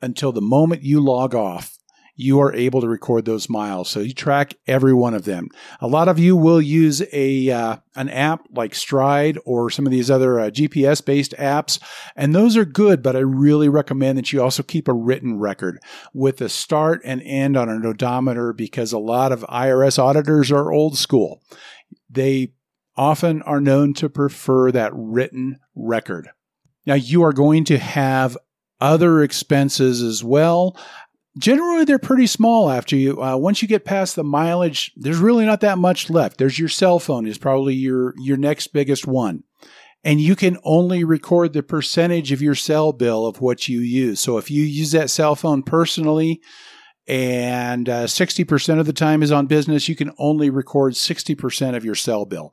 until 0.00 0.30
the 0.30 0.40
moment 0.40 0.84
you 0.84 1.00
log 1.00 1.34
off 1.34 1.73
you 2.16 2.40
are 2.40 2.54
able 2.54 2.80
to 2.80 2.88
record 2.88 3.24
those 3.24 3.48
miles. 3.48 3.90
So 3.90 4.00
you 4.00 4.14
track 4.14 4.54
every 4.66 4.94
one 4.94 5.14
of 5.14 5.24
them. 5.24 5.48
A 5.80 5.88
lot 5.88 6.08
of 6.08 6.18
you 6.18 6.36
will 6.36 6.60
use 6.60 7.02
a 7.12 7.50
uh, 7.50 7.76
an 7.96 8.08
app 8.08 8.46
like 8.52 8.74
Stride 8.74 9.38
or 9.44 9.70
some 9.70 9.86
of 9.86 9.92
these 9.92 10.10
other 10.10 10.38
uh, 10.38 10.50
GPS 10.50 11.04
based 11.04 11.32
apps, 11.38 11.80
and 12.14 12.34
those 12.34 12.56
are 12.56 12.64
good. 12.64 13.02
But 13.02 13.16
I 13.16 13.20
really 13.20 13.68
recommend 13.68 14.18
that 14.18 14.32
you 14.32 14.42
also 14.42 14.62
keep 14.62 14.86
a 14.86 14.94
written 14.94 15.38
record 15.38 15.78
with 16.12 16.40
a 16.40 16.48
start 16.48 17.00
and 17.04 17.20
end 17.22 17.56
on 17.56 17.68
an 17.68 17.84
odometer 17.84 18.52
because 18.52 18.92
a 18.92 18.98
lot 18.98 19.32
of 19.32 19.40
IRS 19.48 19.98
auditors 19.98 20.52
are 20.52 20.72
old 20.72 20.96
school. 20.96 21.42
They 22.08 22.52
often 22.96 23.42
are 23.42 23.60
known 23.60 23.92
to 23.94 24.08
prefer 24.08 24.70
that 24.70 24.92
written 24.94 25.58
record. 25.74 26.28
Now 26.86 26.94
you 26.94 27.24
are 27.24 27.32
going 27.32 27.64
to 27.64 27.78
have 27.78 28.36
other 28.80 29.22
expenses 29.22 30.02
as 30.02 30.22
well 30.22 30.76
generally 31.38 31.84
they're 31.84 31.98
pretty 31.98 32.26
small 32.26 32.70
after 32.70 32.96
you 32.96 33.22
uh, 33.22 33.36
once 33.36 33.60
you 33.62 33.68
get 33.68 33.84
past 33.84 34.16
the 34.16 34.24
mileage 34.24 34.92
there's 34.96 35.18
really 35.18 35.44
not 35.44 35.60
that 35.60 35.78
much 35.78 36.10
left. 36.10 36.38
There's 36.38 36.58
your 36.58 36.68
cell 36.68 36.98
phone 36.98 37.26
is 37.26 37.38
probably 37.38 37.74
your 37.74 38.14
your 38.18 38.36
next 38.36 38.68
biggest 38.68 39.06
one. 39.06 39.44
And 40.06 40.20
you 40.20 40.36
can 40.36 40.58
only 40.64 41.02
record 41.02 41.54
the 41.54 41.62
percentage 41.62 42.30
of 42.30 42.42
your 42.42 42.54
cell 42.54 42.92
bill 42.92 43.26
of 43.26 43.40
what 43.40 43.68
you 43.68 43.80
use. 43.80 44.20
So 44.20 44.36
if 44.36 44.50
you 44.50 44.62
use 44.62 44.92
that 44.92 45.08
cell 45.08 45.34
phone 45.34 45.62
personally 45.62 46.42
and 47.06 47.88
uh, 47.88 48.04
60% 48.04 48.80
of 48.80 48.86
the 48.86 48.92
time 48.92 49.22
is 49.22 49.32
on 49.32 49.46
business 49.46 49.88
you 49.88 49.96
can 49.96 50.10
only 50.18 50.48
record 50.50 50.94
60% 50.94 51.76
of 51.76 51.84
your 51.84 51.94
cell 51.94 52.24
bill 52.24 52.52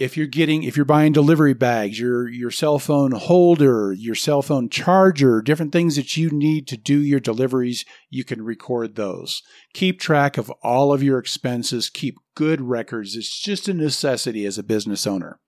if 0.00 0.16
you're 0.16 0.26
getting 0.26 0.62
if 0.62 0.76
you're 0.76 0.86
buying 0.86 1.12
delivery 1.12 1.52
bags 1.52 2.00
your 2.00 2.26
your 2.26 2.50
cell 2.50 2.78
phone 2.78 3.12
holder 3.12 3.92
your 3.92 4.14
cell 4.14 4.40
phone 4.40 4.68
charger 4.68 5.42
different 5.42 5.72
things 5.72 5.94
that 5.94 6.16
you 6.16 6.30
need 6.30 6.66
to 6.66 6.76
do 6.76 6.98
your 6.98 7.20
deliveries 7.20 7.84
you 8.08 8.24
can 8.24 8.42
record 8.42 8.96
those. 8.96 9.42
Keep 9.74 10.00
track 10.00 10.38
of 10.38 10.50
all 10.62 10.92
of 10.92 11.02
your 11.02 11.18
expenses. 11.18 11.90
Keep 11.90 12.16
good 12.34 12.60
records. 12.60 13.14
It's 13.14 13.38
just 13.38 13.68
a 13.68 13.74
necessity 13.74 14.46
as 14.46 14.58
a 14.58 14.64
business 14.64 15.06
owner. 15.06 15.38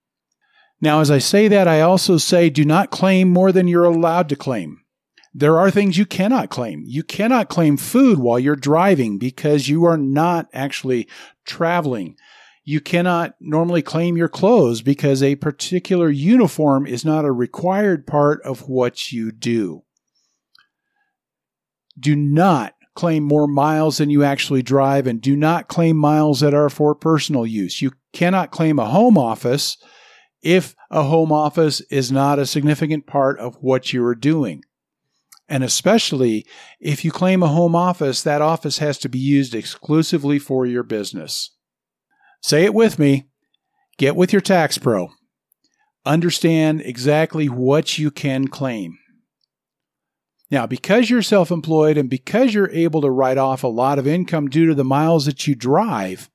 Now 0.81 1.01
as 1.01 1.11
i 1.11 1.19
say 1.19 1.49
that 1.49 1.67
i 1.67 1.81
also 1.81 2.19
say 2.19 2.51
do 2.51 2.65
not 2.65 2.91
claim 2.91 3.31
more 3.31 3.53
than 3.53 3.67
you're 3.67 3.85
allowed 3.85 4.29
to 4.29 4.37
claim. 4.37 4.79
There 5.35 5.59
are 5.59 5.71
things 5.71 5.97
you 5.97 6.05
cannot 6.05 6.51
claim. 6.51 6.85
You 6.87 7.03
cannot 7.03 7.49
claim 7.49 7.79
food 7.79 8.19
while 8.19 8.39
you're 8.39 8.55
driving 8.55 9.19
because 9.19 9.67
you 9.67 9.85
are 9.85 9.97
not 9.97 10.47
actually 10.53 11.09
traveling 11.47 12.17
you 12.65 12.81
cannot 12.81 13.35
normally 13.41 13.83
claim 13.83 14.17
your 14.17 14.29
clothes 14.29 14.83
because 14.83 15.23
a 15.23 15.37
particular 15.37 16.09
uniform 16.09 16.87
is 16.87 17.05
not 17.05 17.25
a 17.25 17.33
required 17.33 18.07
part 18.07 18.41
of 18.43 18.69
what 18.69 19.11
you 19.11 19.33
do. 19.33 19.83
Do 21.99 22.15
not 22.15 22.75
claim 22.95 23.25
more 23.25 23.49
miles 23.49 23.99
than 23.99 24.11
you 24.11 24.23
actually 24.23 24.63
drive 24.63 25.07
and 25.07 25.21
do 25.21 25.35
not 25.35 25.69
claim 25.69 25.97
miles 25.97 26.41
that 26.41 26.55
are 26.55 26.69
for 26.69 26.95
personal 26.95 27.47
use. 27.47 27.83
You 27.83 27.93
cannot 28.13 28.51
claim 28.51 28.79
a 28.79 28.89
home 28.89 29.19
office 29.19 29.77
if 30.43 30.75
a 30.91 31.03
home 31.05 31.33
office 31.33 31.81
is 31.91 32.13
not 32.13 32.39
a 32.39 32.47
significant 32.47 33.07
part 33.07 33.39
of 33.39 33.57
what 33.57 33.93
you 33.93 34.05
are 34.05 34.15
doing. 34.15 34.63
And 35.49 35.65
especially 35.65 36.47
if 36.81 37.05
you 37.05 37.11
claim 37.11 37.43
a 37.43 37.49
home 37.49 37.75
office, 37.75 38.23
that 38.23 38.41
office 38.41 38.79
has 38.79 38.99
to 38.99 39.09
be 39.09 39.19
used 39.19 39.55
exclusively 39.55 40.39
for 40.39 40.65
your 40.65 40.83
business. 40.83 41.51
Say 42.43 42.65
it 42.65 42.75
with 42.75 42.99
me. 42.99 43.29
Get 43.99 44.17
with 44.17 44.33
your 44.33 44.43
tax 44.43 44.79
pro. 44.79 45.11
Understand 46.05 46.81
exactly 46.81 47.49
what 47.49 47.99
you 47.99 48.11
can 48.11 48.49
claim. 48.49 48.99
Now, 50.51 50.67
because 50.67 51.09
you're 51.09 51.23
self 51.23 51.51
employed 51.51 51.97
and 51.97 52.11
because 52.11 52.53
you're 52.53 52.71
able 52.71 53.01
to 53.01 53.11
write 53.11 53.39
off 53.39 53.63
a 53.63 53.69
lot 53.69 53.99
of 53.99 54.07
income 54.07 54.49
due 54.49 54.67
to 54.67 54.75
the 54.75 54.85
miles 54.85 55.25
that 55.25 55.47
you 55.47 55.55
drive, 55.55 56.29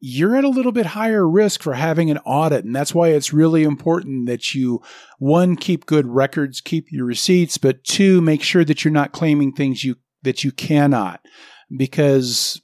you're 0.00 0.36
at 0.36 0.44
a 0.44 0.48
little 0.48 0.72
bit 0.72 0.86
higher 0.86 1.28
risk 1.28 1.62
for 1.62 1.74
having 1.74 2.10
an 2.10 2.18
audit. 2.18 2.64
And 2.64 2.74
that's 2.74 2.94
why 2.94 3.08
it's 3.08 3.32
really 3.32 3.62
important 3.62 4.26
that 4.26 4.54
you, 4.54 4.82
one, 5.18 5.56
keep 5.56 5.86
good 5.86 6.06
records, 6.06 6.60
keep 6.60 6.90
your 6.90 7.06
receipts, 7.06 7.56
but 7.56 7.84
two, 7.84 8.20
make 8.20 8.42
sure 8.42 8.64
that 8.64 8.84
you're 8.84 8.92
not 8.92 9.12
claiming 9.12 9.52
things 9.52 9.84
you, 9.84 9.96
that 10.22 10.42
you 10.42 10.50
cannot. 10.50 11.20
Because 11.76 12.60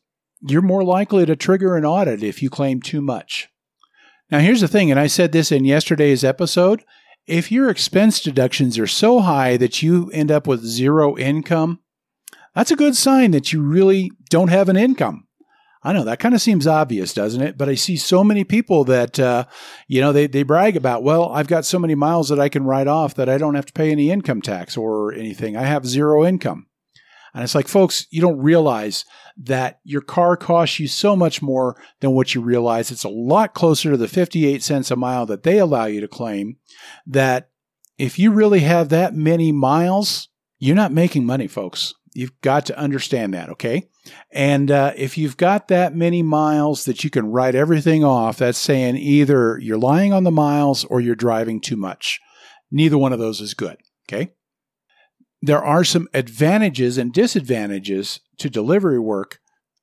you're 0.49 0.63
more 0.63 0.85
likely 0.85 1.27
to 1.27 1.37
trigger 1.37 1.77
an 1.77 1.85
audit 1.85 2.23
if 2.23 2.43
you 2.43 2.51
claim 2.51 2.81
too 2.81 3.01
much. 3.01 3.49
Now, 4.31 4.39
here's 4.39 4.61
the 4.61 4.69
thing, 4.69 4.91
and 4.91 4.99
I 4.99 5.07
said 5.07 5.33
this 5.33 5.53
in 5.53 5.65
yesterday's 5.65 6.25
episode 6.25 6.85
if 7.27 7.53
your 7.53 7.71
expense 7.71 8.21
deductions 8.21 8.79
are 8.79 8.87
so 8.87 9.21
high 9.21 9.57
that 9.57 9.83
you 9.83 10.11
end 10.11 10.33
up 10.33 10.47
with 10.47 10.65
zero 10.65 11.17
income, 11.17 11.79
that's 12.55 12.71
a 12.73 12.77
good 12.77 12.97
sign 12.97 13.31
that 13.31 13.53
you 13.53 13.63
really 13.63 14.11
don't 14.29 14.49
have 14.49 14.69
an 14.69 14.77
income. 14.77 15.29
I 15.85 15.93
know 15.93 16.05
that 16.05 16.21
kind 16.21 16.35
of 16.35 16.41
seems 16.41 16.67
obvious, 16.67 17.13
doesn't 17.13 17.43
it? 17.43 17.59
But 17.59 17.69
I 17.69 17.75
see 17.75 17.97
so 17.97 18.23
many 18.23 18.45
people 18.45 18.85
that, 18.85 19.19
uh, 19.19 19.47
you 19.89 20.01
know, 20.01 20.13
they, 20.13 20.29
they 20.29 20.45
brag 20.45 20.77
about, 20.77 21.03
well, 21.03 21.31
I've 21.33 21.49
got 21.49 21.65
so 21.65 21.79
many 21.79 21.95
miles 21.95 22.29
that 22.29 22.39
I 22.39 22.49
can 22.49 22.65
write 22.65 22.87
off 22.87 23.15
that 23.15 23.29
I 23.29 23.39
don't 23.39 23.57
have 23.57 23.67
to 23.67 23.73
pay 23.73 23.91
any 23.91 24.11
income 24.11 24.43
tax 24.43 24.77
or 24.77 25.13
anything. 25.13 25.57
I 25.57 25.63
have 25.63 25.87
zero 25.87 26.25
income. 26.25 26.67
And 27.35 27.43
it's 27.43 27.55
like, 27.55 27.69
folks, 27.69 28.07
you 28.11 28.21
don't 28.21 28.39
realize 28.39 29.05
that 29.39 29.81
your 29.85 30.03
car 30.03 30.37
costs 30.37 30.79
you 30.79 30.87
so 30.87 31.17
much 31.17 31.41
more 31.41 31.81
than 32.01 32.13
what 32.13 32.35
you 32.35 32.43
realize. 32.43 32.91
It's 32.91 33.05
a 33.05 33.09
lot 33.09 33.55
closer 33.55 33.91
to 33.91 33.97
the 33.97 34.09
58 34.09 34.63
cents 34.63 34.91
a 34.91 34.97
mile 34.97 35.25
that 35.27 35.43
they 35.43 35.59
allow 35.59 35.87
you 35.87 36.01
to 36.01 36.09
claim. 36.09 36.57
That 37.07 37.49
if 37.99 38.19
you 38.19 38.33
really 38.33 38.61
have 38.61 38.91
that 38.91 39.15
many 39.15 39.51
miles, 39.51 40.29
you're 40.59 40.77
not 40.77 40.93
making 40.93 41.25
money, 41.25 41.49
folks. 41.49 41.95
You've 42.15 42.39
got 42.43 42.67
to 42.67 42.79
understand 42.79 43.33
that, 43.33 43.49
okay? 43.49 43.89
And 44.31 44.71
uh, 44.71 44.93
if 44.97 45.17
you've 45.17 45.39
got 45.39 45.69
that 45.69 45.95
many 45.95 46.23
miles 46.23 46.85
that 46.85 47.05
you 47.05 47.11
can 47.11 47.27
write 47.27 47.55
everything 47.55 48.05
off, 48.05 48.39
that's 48.39 48.59
saying 48.59 48.97
either 48.97 49.59
you're 49.59 49.79
lying 49.79 50.13
on 50.13 50.25
the 50.25 50.31
miles 50.31 50.85
or 50.85 51.01
you're 51.01 51.15
driving 51.15 51.61
too 51.61 51.77
much. 51.77 52.21
Neither 52.71 52.99
one 52.99 53.13
of 53.13 53.19
those 53.19 53.41
is 53.41 53.55
good, 53.55 53.79
okay? 54.09 54.33
There 55.43 55.63
are 55.63 55.85
some 55.85 56.09
advantages 56.15 56.97
and 56.97 57.13
disadvantages 57.13 58.21
to 58.39 58.49
delivery 58.49 59.01
work 59.01 59.41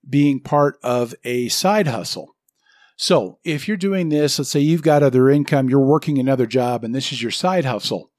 being 0.10 0.40
part 0.40 0.80
of 0.82 1.14
a 1.24 1.50
side 1.50 1.88
hustle. 1.88 2.36
So, 2.96 3.40
if 3.44 3.68
you're 3.68 3.78
doing 3.78 4.10
this, 4.10 4.40
let's 4.40 4.50
say 4.50 4.60
you've 4.60 4.82
got 4.82 5.04
other 5.04 5.30
income, 5.30 5.70
you're 5.70 5.80
working 5.80 6.18
another 6.18 6.46
job, 6.46 6.84
and 6.84 6.94
this 6.94 7.12
is 7.12 7.22
your 7.22 7.32
side 7.32 7.66
hustle 7.66 8.10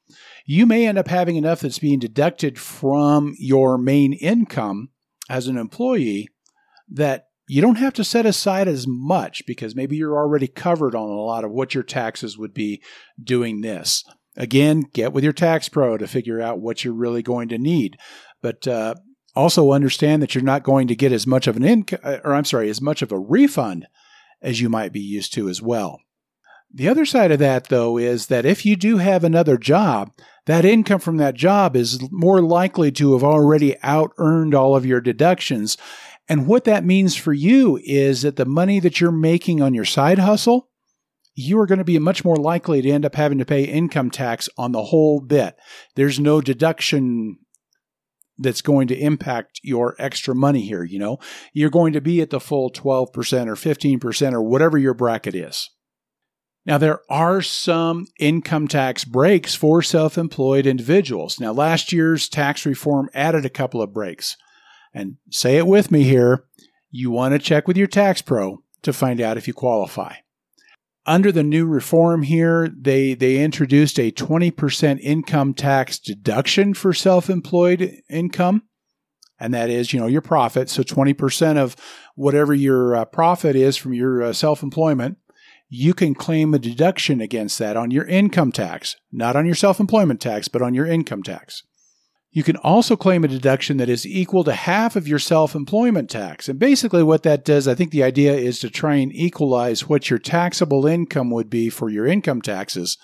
you 0.51 0.67
may 0.67 0.87
end 0.87 0.99
up 0.99 1.07
having 1.07 1.37
enough 1.37 1.61
that's 1.61 1.79
being 1.79 2.01
deducted 2.01 2.59
from 2.59 3.35
your 3.39 3.79
main 3.79 4.13
income 4.13 4.89
as 5.29 5.47
an 5.47 5.57
employee 5.57 6.29
that 6.89 7.27
you 7.49 7.63
don't 7.63 7.77
have 7.77 7.93
to 7.93 8.03
set 8.03 8.27
aside 8.27 8.67
as 8.67 8.85
much 8.85 9.45
because 9.47 9.77
maybe 9.77 9.97
you're 9.97 10.17
already 10.17 10.49
covered 10.49 10.95
on 10.97 11.09
a 11.09 11.21
lot 11.21 11.45
of 11.45 11.53
what 11.53 11.73
your 11.73 11.85
taxes 11.85 12.37
would 12.37 12.53
be 12.53 12.83
doing 13.23 13.61
this. 13.61 14.05
Again, 14.37 14.85
get 14.93 15.13
with 15.13 15.25
your 15.25 15.33
tax 15.33 15.69
pro 15.69 15.99
to 15.99 16.07
figure 16.07 16.41
out 16.41 16.61
what 16.61 16.85
you're 16.85 16.95
really 16.95 17.23
going 17.23 17.49
to 17.49 17.59
need. 17.59 17.99
But 18.41 18.67
uh, 18.67 18.95
also 19.35 19.73
understand 19.73 20.23
that 20.23 20.35
you're 20.35 20.45
not 20.45 20.63
going 20.63 20.89
to 20.89 20.97
get 20.97 21.13
as 21.13 21.27
much 21.27 21.47
of 21.47 21.57
an 21.57 21.65
income, 21.65 22.01
or 22.25 22.35
I'm 22.35 22.45
sorry, 22.45 22.71
as 22.71 22.81
much 22.81 23.03
of 23.03 23.13
a 23.13 23.19
refund 23.19 23.87
as 24.43 24.61
you 24.61 24.69
might 24.69 24.93
be 24.93 25.01
used 25.01 25.33
to 25.35 25.49
as 25.49 25.61
well. 25.61 26.01
The 26.73 26.89
other 26.89 27.05
side 27.05 27.33
of 27.33 27.41
that, 27.41 27.69
though, 27.69 27.99
is 27.99 28.29
that 28.29 28.47
if 28.47 28.65
you 28.65 28.77
do 28.77 28.99
have 28.99 29.25
another 29.25 29.59
job, 29.59 30.13
that 30.47 30.65
income 30.65 31.01
from 31.01 31.17
that 31.17 31.35
job 31.35 31.75
is 31.75 32.01
more 32.13 32.41
likely 32.41 32.93
to 32.93 33.13
have 33.15 33.25
already 33.25 33.77
out 33.83 34.13
earned 34.19 34.55
all 34.55 34.77
of 34.77 34.87
your 34.87 35.01
deductions. 35.01 35.77
And 36.29 36.47
what 36.47 36.65
that 36.65 36.85
means 36.85 37.17
for 37.17 37.33
you 37.33 37.81
is 37.83 38.23
that 38.23 38.37
the 38.37 38.45
money 38.45 38.79
that 38.81 39.01
you're 39.01 39.11
making 39.11 39.61
on 39.61 39.75
your 39.75 39.85
side 39.85 40.21
hustle, 40.21 40.70
you 41.35 41.59
are 41.61 41.67
going 41.67 41.79
to 41.79 41.85
be 41.85 41.99
much 41.99 42.25
more 42.25 42.37
likely 42.37 42.83
to 42.83 42.91
end 42.91 43.05
up 43.05 43.15
having 43.15 43.39
to 43.39 43.45
pay 43.45 43.65
income 43.65 44.11
tax 44.11 44.49
on 44.59 44.73
the 44.73 44.85
whole 44.85 45.21
bit. 45.21 45.57
There's 45.97 46.21
no 46.21 46.41
deduction 46.41 47.39
that's 48.39 48.63
going 48.63 48.89
to 48.89 48.99
impact 48.99 49.61
your 49.63 49.95
extra 49.99 50.35
money 50.35 50.63
here, 50.63 50.83
you 50.83 50.99
know. 50.99 51.19
You're 51.53 51.71
going 51.71 51.93
to 51.93 52.01
be 52.01 52.21
at 52.21 52.31
the 52.31 52.41
full 52.41 52.71
12% 52.71 53.09
or 53.15 53.17
15% 53.17 54.33
or 54.33 54.43
whatever 54.43 54.79
your 54.79 54.95
bracket 54.95 55.35
is. 55.35 55.69
Now, 56.67 56.79
there 56.79 57.01
are 57.09 57.43
some 57.43 58.07
income 58.19 58.69
tax 58.69 59.05
breaks 59.05 59.55
for 59.55 59.83
self 59.83 60.19
employed 60.19 60.67
individuals. 60.67 61.41
Now, 61.41 61.53
last 61.53 61.93
year's 61.93 62.29
tax 62.29 62.67
reform 62.67 63.09
added 63.15 63.45
a 63.45 63.51
couple 63.51 63.81
of 63.81 63.95
breaks. 63.95 64.37
And 64.93 65.17
say 65.31 65.57
it 65.57 65.67
with 65.67 65.91
me 65.91 66.03
here 66.03 66.45
you 66.91 67.11
want 67.11 67.33
to 67.33 67.39
check 67.39 67.69
with 67.69 67.77
your 67.77 67.87
tax 67.87 68.21
pro 68.21 68.63
to 68.83 68.93
find 68.93 69.21
out 69.21 69.37
if 69.37 69.47
you 69.47 69.55
qualify. 69.55 70.15
Under 71.07 71.33
the 71.33 71.43
new 71.43 71.67
reform 71.67 72.23
here, 72.23 72.69
they, 72.79 73.15
they 73.15 73.43
introduced 73.43 73.99
a 73.99 74.13
20% 74.13 75.01
income 75.01 75.55
tax 75.55 75.99
deduction 75.99 76.75
for 76.75 76.93
self 76.93 77.31
employed 77.31 78.03
income. 78.11 78.63
And 79.39 79.55
that 79.55 79.71
is, 79.71 79.93
you 79.93 80.01
know, 80.01 80.07
your 80.07 80.21
profit. 80.21 80.69
So 80.69 80.83
20% 80.83 81.57
of 81.57 81.75
whatever 82.15 82.53
your 82.53 82.95
uh, 82.95 83.05
profit 83.07 83.57
is 83.57 83.77
from 83.77 83.95
your 83.95 84.23
uh, 84.23 84.33
self 84.35 84.63
employment 84.63 85.17
you 85.73 85.95
can 85.95 86.15
claim 86.15 86.53
a 86.53 86.59
deduction 86.59 87.21
against 87.21 87.59
that 87.61 87.77
on 87.77 87.93
your 87.93 88.05
income 88.05 88.51
tax, 88.51 88.97
not 89.13 89.37
on 89.37 89.47
your 89.47 89.55
self 89.55 89.79
employment 89.79 90.21
tax, 90.21 90.49
but 90.49 90.61
on 90.61 90.75
your 90.75 90.85
income 90.85 91.23
tax. 91.23 91.63
You 92.33 92.45
can 92.45 92.57
also 92.57 92.97
claim 92.97 93.25
a 93.25 93.29
deduction 93.29 93.79
that 93.79 93.89
is 93.89 94.07
equal 94.07 94.45
to 94.45 94.53
half 94.53 94.95
of 94.95 95.09
your 95.09 95.19
self 95.19 95.55
employment 95.55 96.09
tax. 96.09 96.49
And 96.49 96.59
basically, 96.59 97.03
what 97.03 97.25
that 97.25 97.45
does, 97.45 97.67
I 97.67 97.75
think 97.75 97.91
the 97.91 98.05
idea 98.05 98.35
is 98.35 98.61
to 98.61 98.71
try 98.71 98.95
and 98.97 99.13
equalize 99.13 99.89
what 99.89 100.11
your 100.11 100.19
taxable 100.19 100.87
income 100.87 101.31
would 101.31 101.51
be 101.51 101.69
for 101.71 101.91
your 101.91 102.07
income 102.07 102.41
taxes 102.41 102.99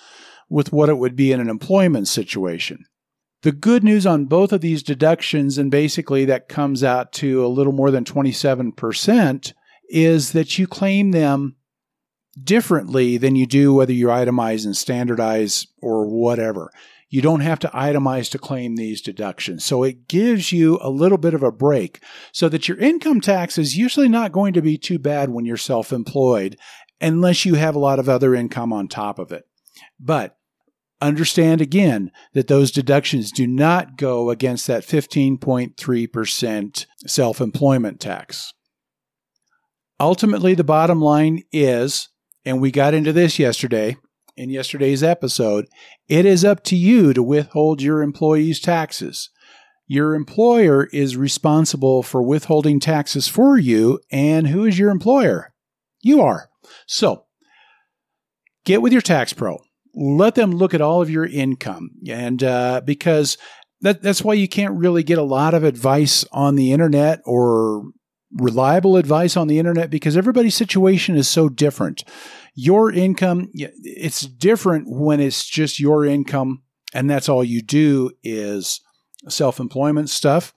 with 0.48 0.72
what 0.72 0.88
it 0.88 0.98
would 0.98 1.16
be 1.16 1.32
in 1.32 1.40
an 1.40 1.48
employment 1.48 2.06
situation. 2.06 2.84
The 3.42 3.52
good 3.52 3.82
news 3.82 4.06
on 4.06 4.26
both 4.26 4.52
of 4.52 4.60
these 4.60 4.82
deductions, 4.82 5.58
and 5.58 5.70
basically 5.70 6.24
that 6.26 6.48
comes 6.48 6.84
out 6.84 7.12
to 7.14 7.44
a 7.44 7.48
little 7.48 7.72
more 7.72 7.90
than 7.90 8.04
27%, 8.04 9.52
is 9.88 10.32
that 10.32 10.58
you 10.58 10.66
claim 10.66 11.10
them 11.10 11.56
differently 12.42 13.16
than 13.16 13.34
you 13.34 13.46
do 13.46 13.74
whether 13.74 13.92
you 13.92 14.06
itemize 14.06 14.64
and 14.64 14.76
standardize 14.76 15.66
or 15.80 16.06
whatever. 16.06 16.70
You 17.08 17.22
don't 17.22 17.40
have 17.40 17.60
to 17.60 17.68
itemize 17.68 18.30
to 18.32 18.38
claim 18.38 18.74
these 18.74 19.00
deductions. 19.00 19.64
So 19.64 19.84
it 19.84 20.08
gives 20.08 20.52
you 20.52 20.78
a 20.82 20.90
little 20.90 21.18
bit 21.18 21.34
of 21.34 21.42
a 21.42 21.52
break 21.52 22.02
so 22.32 22.48
that 22.48 22.68
your 22.68 22.78
income 22.78 23.20
tax 23.20 23.58
is 23.58 23.76
usually 23.76 24.08
not 24.08 24.32
going 24.32 24.52
to 24.54 24.62
be 24.62 24.76
too 24.76 24.98
bad 24.98 25.30
when 25.30 25.44
you're 25.44 25.56
self 25.56 25.92
employed 25.92 26.56
unless 27.00 27.44
you 27.44 27.54
have 27.54 27.76
a 27.76 27.80
lot 27.80 27.98
of 27.98 28.08
other 28.08 28.34
income 28.34 28.72
on 28.72 28.88
top 28.88 29.18
of 29.18 29.30
it. 29.30 29.44
But 30.00 30.36
understand 31.00 31.60
again 31.60 32.10
that 32.32 32.48
those 32.48 32.70
deductions 32.70 33.30
do 33.30 33.46
not 33.46 33.96
go 33.96 34.30
against 34.30 34.66
that 34.66 34.82
15.3% 34.82 36.86
self 37.06 37.40
employment 37.40 38.00
tax. 38.00 38.52
Ultimately, 40.00 40.54
the 40.54 40.64
bottom 40.64 41.00
line 41.00 41.42
is 41.52 42.08
and 42.46 42.60
we 42.60 42.70
got 42.70 42.94
into 42.94 43.12
this 43.12 43.38
yesterday 43.38 43.98
in 44.36 44.50
yesterday's 44.50 45.02
episode, 45.02 45.66
it 46.08 46.24
is 46.26 46.44
up 46.44 46.62
to 46.64 46.76
you 46.76 47.12
to 47.14 47.22
withhold 47.22 47.82
your 47.82 48.02
employees' 48.02 48.60
taxes. 48.60 49.30
Your 49.86 50.14
employer 50.14 50.88
is 50.92 51.16
responsible 51.16 52.02
for 52.02 52.22
withholding 52.22 52.80
taxes 52.80 53.28
for 53.28 53.56
you, 53.56 54.00
and 54.10 54.48
who 54.48 54.64
is 54.64 54.78
your 54.78 54.90
employer? 54.90 55.54
You 56.02 56.22
are. 56.22 56.50
So, 56.86 57.24
get 58.64 58.82
with 58.82 58.92
your 58.92 59.02
tax 59.02 59.32
pro. 59.32 59.58
Let 59.94 60.34
them 60.34 60.50
look 60.50 60.74
at 60.74 60.80
all 60.80 61.00
of 61.00 61.10
your 61.10 61.24
income, 61.24 61.90
and 62.08 62.42
uh, 62.42 62.82
because 62.84 63.38
that, 63.80 64.02
that's 64.02 64.22
why 64.22 64.34
you 64.34 64.48
can't 64.48 64.74
really 64.74 65.02
get 65.02 65.18
a 65.18 65.22
lot 65.22 65.54
of 65.54 65.64
advice 65.64 66.24
on 66.32 66.56
the 66.56 66.72
internet 66.72 67.20
or 67.24 67.84
reliable 68.36 68.96
advice 68.96 69.36
on 69.36 69.48
the 69.48 69.58
internet 69.58 69.90
because 69.90 70.16
everybody's 70.16 70.54
situation 70.54 71.16
is 71.16 71.28
so 71.28 71.48
different. 71.48 72.04
Your 72.54 72.92
income, 72.92 73.50
it's 73.54 74.22
different 74.22 74.86
when 74.88 75.20
it's 75.20 75.46
just 75.46 75.80
your 75.80 76.04
income 76.04 76.62
and 76.94 77.10
that's 77.10 77.28
all 77.28 77.44
you 77.44 77.62
do 77.62 78.10
is 78.22 78.80
self 79.28 79.60
employment 79.60 80.08
stuff, 80.08 80.54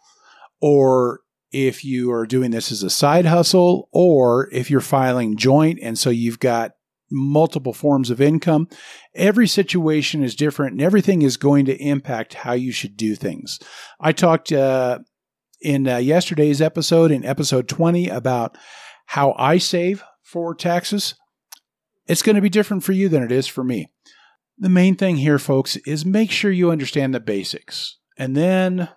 or 0.61 1.21
if 1.51 1.83
you 1.83 2.11
are 2.11 2.25
doing 2.25 2.51
this 2.51 2.71
as 2.71 2.83
a 2.83 2.89
side 2.89 3.25
hustle, 3.25 3.89
or 3.91 4.49
if 4.53 4.69
you're 4.69 4.81
filing 4.81 5.35
joint 5.35 5.79
and 5.81 5.97
so 5.97 6.09
you've 6.09 6.39
got 6.39 6.71
multiple 7.11 7.73
forms 7.73 8.09
of 8.09 8.21
income. 8.21 8.67
Every 9.15 9.47
situation 9.47 10.23
is 10.23 10.35
different 10.35 10.73
and 10.73 10.81
everything 10.81 11.21
is 11.21 11.37
going 11.37 11.65
to 11.65 11.75
impact 11.75 12.35
how 12.35 12.53
you 12.53 12.71
should 12.71 12.95
do 12.95 13.15
things. 13.15 13.59
I 13.99 14.11
talked 14.11 14.51
uh, 14.51 14.99
in 15.61 15.87
uh, 15.87 15.97
yesterday's 15.97 16.61
episode, 16.61 17.11
in 17.11 17.25
episode 17.25 17.67
20, 17.67 18.07
about 18.07 18.57
how 19.07 19.33
I 19.37 19.57
save 19.57 20.03
for 20.21 20.53
taxes. 20.53 21.15
It's 22.07 22.21
going 22.21 22.35
to 22.35 22.41
be 22.41 22.49
different 22.49 22.83
for 22.83 22.91
you 22.91 23.09
than 23.09 23.23
it 23.23 23.31
is 23.31 23.47
for 23.47 23.63
me. 23.63 23.91
The 24.57 24.69
main 24.69 24.95
thing 24.95 25.17
here, 25.17 25.39
folks, 25.39 25.77
is 25.77 26.05
make 26.05 26.31
sure 26.31 26.51
you 26.51 26.71
understand 26.71 27.13
the 27.13 27.19
basics. 27.19 27.97
And 28.17 28.35
then, 28.35 28.89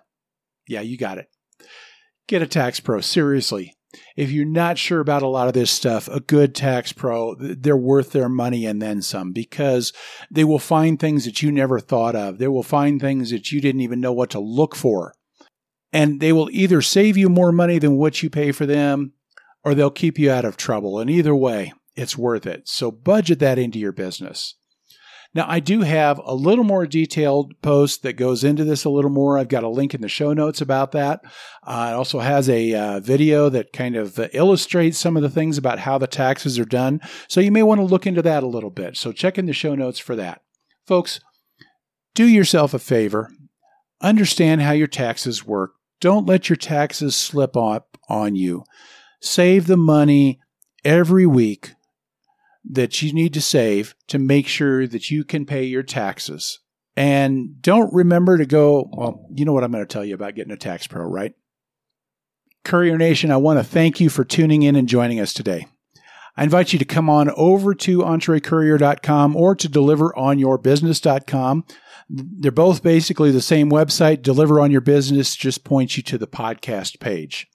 yeah, 0.67 0.81
you 0.81 0.97
got 0.97 1.17
it. 1.17 1.27
Get 2.27 2.41
a 2.41 2.47
tax 2.47 2.79
pro, 2.79 3.01
seriously. 3.01 3.73
If 4.17 4.31
you're 4.31 4.45
not 4.45 4.77
sure 4.77 4.99
about 4.99 5.21
a 5.21 5.27
lot 5.27 5.47
of 5.47 5.53
this 5.53 5.69
stuff, 5.69 6.07
a 6.07 6.19
good 6.19 6.55
tax 6.55 6.91
pro, 6.91 7.35
they're 7.35 7.77
worth 7.77 8.11
their 8.11 8.29
money 8.29 8.65
and 8.65 8.81
then 8.81 9.01
some 9.01 9.31
because 9.31 9.93
they 10.31 10.43
will 10.43 10.59
find 10.59 10.99
things 10.99 11.25
that 11.25 11.41
you 11.41 11.51
never 11.51 11.79
thought 11.79 12.15
of. 12.15 12.39
They 12.39 12.47
will 12.47 12.63
find 12.63 12.99
things 12.99 13.29
that 13.29 13.51
you 13.51 13.61
didn't 13.61 13.81
even 13.81 14.01
know 14.01 14.13
what 14.13 14.31
to 14.31 14.39
look 14.39 14.75
for 14.75 15.13
and 15.93 16.19
they 16.19 16.33
will 16.33 16.49
either 16.51 16.81
save 16.81 17.15
you 17.15 17.29
more 17.29 17.51
money 17.51 17.77
than 17.77 17.95
what 17.95 18.23
you 18.23 18.29
pay 18.29 18.51
for 18.51 18.65
them 18.65 19.13
or 19.63 19.73
they'll 19.73 19.91
keep 19.91 20.19
you 20.19 20.29
out 20.29 20.43
of 20.43 20.57
trouble. 20.57 20.99
And 20.99 21.09
either 21.09 21.35
way, 21.35 21.71
it's 21.95 22.17
worth 22.17 22.45
it. 22.45 22.67
So 22.67 22.91
budget 22.91 23.39
that 23.39 23.59
into 23.59 23.79
your 23.79 23.93
business. 23.93 24.55
Now, 25.35 25.45
I 25.47 25.59
do 25.59 25.81
have 25.81 26.19
a 26.23 26.35
little 26.35 26.63
more 26.63 26.85
detailed 26.85 27.59
post 27.63 28.03
that 28.03 28.13
goes 28.13 28.43
into 28.43 28.63
this 28.63 28.85
a 28.85 28.89
little 28.89 29.09
more. 29.09 29.37
I've 29.37 29.47
got 29.47 29.63
a 29.63 29.69
link 29.69 29.95
in 29.95 30.01
the 30.01 30.07
show 30.07 30.31
notes 30.31 30.61
about 30.61 30.91
that. 30.91 31.21
Uh, 31.65 31.89
it 31.91 31.95
also 31.95 32.19
has 32.19 32.47
a 32.49 32.73
uh, 32.75 32.99
video 32.99 33.49
that 33.49 33.73
kind 33.73 33.95
of 33.95 34.19
uh, 34.19 34.27
illustrates 34.33 34.99
some 34.99 35.17
of 35.17 35.23
the 35.23 35.31
things 35.31 35.57
about 35.57 35.79
how 35.79 35.97
the 35.97 36.05
taxes 36.05 36.59
are 36.59 36.65
done. 36.65 37.01
So 37.27 37.41
you 37.41 37.51
may 37.51 37.63
want 37.63 37.79
to 37.79 37.85
look 37.85 38.05
into 38.05 38.21
that 38.21 38.43
a 38.43 38.47
little 38.47 38.69
bit. 38.69 38.95
So 38.95 39.11
check 39.11 39.39
in 39.39 39.47
the 39.47 39.53
show 39.53 39.73
notes 39.73 39.97
for 39.97 40.15
that. 40.15 40.41
Folks, 40.85 41.19
do 42.13 42.27
yourself 42.27 42.75
a 42.75 42.79
favor. 42.79 43.31
Understand 44.01 44.61
how 44.61 44.73
your 44.73 44.87
taxes 44.87 45.43
work 45.43 45.73
Don't 46.03 46.25
let 46.25 46.49
your 46.49 46.57
taxes 46.57 47.15
slip 47.15 47.55
up 47.55 47.97
on 48.09 48.35
you. 48.35 48.65
Save 49.21 49.67
the 49.67 49.77
money 49.77 50.41
every 50.83 51.25
week 51.25 51.75
that 52.69 53.01
you 53.01 53.13
need 53.13 53.33
to 53.35 53.41
save 53.41 53.95
to 54.09 54.19
make 54.19 54.45
sure 54.45 54.85
that 54.85 55.09
you 55.09 55.23
can 55.23 55.45
pay 55.45 55.63
your 55.63 55.81
taxes. 55.81 56.59
And 56.97 57.61
don't 57.61 57.93
remember 57.93 58.37
to 58.37 58.45
go, 58.45 58.89
well, 58.91 59.25
you 59.33 59.45
know 59.45 59.53
what 59.53 59.63
I'm 59.63 59.71
going 59.71 59.81
to 59.81 59.87
tell 59.87 60.03
you 60.03 60.13
about 60.13 60.35
getting 60.35 60.51
a 60.51 60.57
tax 60.57 60.87
pro, 60.87 61.05
right? 61.05 61.35
Courier 62.65 62.97
Nation, 62.97 63.31
I 63.31 63.37
want 63.37 63.59
to 63.59 63.63
thank 63.63 64.01
you 64.01 64.09
for 64.09 64.25
tuning 64.25 64.63
in 64.63 64.75
and 64.75 64.89
joining 64.89 65.21
us 65.21 65.33
today. 65.33 65.67
I 66.35 66.43
invite 66.43 66.73
you 66.73 66.79
to 66.79 66.85
come 66.85 67.09
on 67.09 67.29
over 67.37 67.73
to 67.75 67.99
entrecourier.com 67.99 69.37
or 69.37 69.55
to 69.55 69.69
deliveronyourbusiness.com. 69.69 71.63
They're 72.09 72.51
both 72.51 72.83
basically 72.83 73.31
the 73.31 73.41
same 73.41 73.69
website. 73.69 74.21
Deliver 74.21 74.59
on 74.59 74.71
Your 74.71 74.81
Business 74.81 75.35
just 75.35 75.63
points 75.63 75.97
you 75.97 76.03
to 76.03 76.17
the 76.17 76.27
podcast 76.27 76.99
page. 76.99 77.47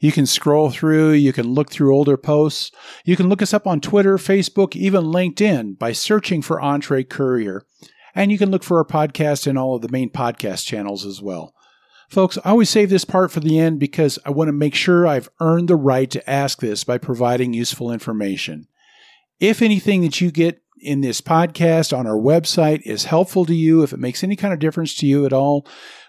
You 0.00 0.12
can 0.12 0.26
scroll 0.26 0.70
through, 0.70 1.12
you 1.12 1.32
can 1.32 1.46
look 1.46 1.70
through 1.70 1.94
older 1.94 2.16
posts, 2.16 2.72
you 3.04 3.16
can 3.16 3.28
look 3.28 3.42
us 3.42 3.54
up 3.54 3.66
on 3.66 3.80
Twitter, 3.80 4.16
Facebook, 4.16 4.74
even 4.74 5.04
LinkedIn 5.04 5.78
by 5.78 5.92
searching 5.92 6.42
for 6.42 6.60
Entre 6.60 7.04
Courier. 7.04 7.62
And 8.14 8.32
you 8.32 8.38
can 8.38 8.50
look 8.50 8.64
for 8.64 8.78
our 8.78 8.84
podcast 8.84 9.46
in 9.46 9.56
all 9.56 9.76
of 9.76 9.82
the 9.82 9.90
main 9.90 10.10
podcast 10.10 10.64
channels 10.64 11.04
as 11.04 11.20
well. 11.20 11.54
Folks, 12.08 12.38
I 12.44 12.50
always 12.50 12.70
save 12.70 12.88
this 12.88 13.04
part 13.04 13.30
for 13.30 13.40
the 13.40 13.58
end 13.58 13.78
because 13.78 14.18
I 14.24 14.30
want 14.30 14.48
to 14.48 14.52
make 14.52 14.74
sure 14.74 15.06
I've 15.06 15.28
earned 15.40 15.68
the 15.68 15.76
right 15.76 16.10
to 16.12 16.30
ask 16.30 16.60
this 16.60 16.84
by 16.84 16.98
providing 16.98 17.52
useful 17.52 17.92
information. 17.92 18.68
If 19.40 19.60
anything 19.60 20.02
that 20.02 20.20
you 20.20 20.30
get 20.30 20.62
in 20.78 21.00
this 21.00 21.20
podcast 21.20 21.96
on 21.96 22.06
our 22.06 22.16
website 22.16 22.82
is 22.84 23.04
helpful 23.04 23.44
to 23.46 23.54
you, 23.54 23.82
if 23.82 23.92
it 23.92 23.98
makes 23.98 24.22
any 24.22 24.36
kind 24.36 24.52
of 24.52 24.60
difference 24.60 24.94
to 24.96 25.06
you 25.06 25.26
at 25.26 25.32
all, 25.32 25.66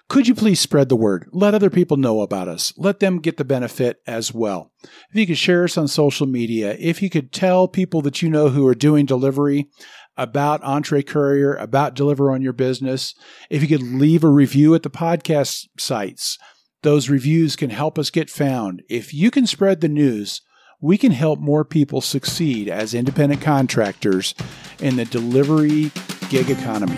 could 0.10 0.28
you 0.28 0.36
please 0.36 0.60
spread 0.60 0.88
the 0.88 0.96
word? 0.96 1.28
Let 1.32 1.54
other 1.54 1.70
people 1.70 1.98
know 1.98 2.22
about 2.22 2.48
us. 2.48 2.74
Let 2.78 3.00
them 3.00 3.20
get 3.20 3.38
the 3.38 3.44
benefit 3.44 4.02
as 4.08 4.34
well. 4.34 4.72
If 4.84 5.16
you 5.16 5.28
could 5.28 5.38
share 5.38 5.66
us 5.66 5.78
on 5.78 5.88
social 5.90 6.28
media, 6.28 6.78
if 6.80 7.02
you 7.02 7.10
could 7.10 7.34
tell 7.34 7.68
people 7.68 8.02
that 8.04 8.22
you 8.22 8.30
know 8.30 8.50
who 8.50 8.66
are 8.68 8.76
doing 8.76 9.06
delivery 9.06 9.68
about 10.16 10.64
Entre 10.64 11.04
Courier, 11.04 11.56
about 11.56 11.94
Deliver 11.94 12.32
on 12.32 12.42
Your 12.42 12.54
Business, 12.54 13.16
if 13.50 13.62
you 13.62 13.68
could 13.68 13.84
leave 13.84 14.24
a 14.24 14.30
review 14.30 14.74
at 14.76 14.84
the 14.84 14.90
podcast 14.90 15.68
sites, 15.78 16.38
those 16.84 17.10
reviews 17.10 17.56
can 17.56 17.70
help 17.70 18.00
us 18.00 18.10
get 18.10 18.30
found. 18.30 18.84
If 18.90 19.14
you 19.14 19.30
can 19.30 19.46
spread 19.46 19.82
the 19.82 19.90
news, 19.90 20.42
we 20.80 20.98
can 20.98 21.12
help 21.12 21.40
more 21.40 21.66
people 21.66 22.02
succeed 22.02 22.70
as 22.70 22.94
independent 22.94 23.42
contractors 23.42 24.36
in 24.80 24.96
the 24.96 25.06
delivery 25.06 25.92
gig 26.30 26.50
economy. 26.50 26.98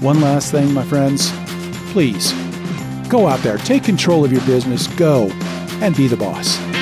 One 0.00 0.20
last 0.20 0.52
thing, 0.52 0.72
my 0.72 0.84
friends, 0.84 1.32
please 1.92 2.32
go 3.08 3.26
out 3.26 3.40
there, 3.40 3.58
take 3.58 3.84
control 3.84 4.24
of 4.24 4.32
your 4.32 4.44
business, 4.46 4.86
go 4.88 5.28
and 5.80 5.96
be 5.96 6.06
the 6.06 6.16
boss. 6.16 6.75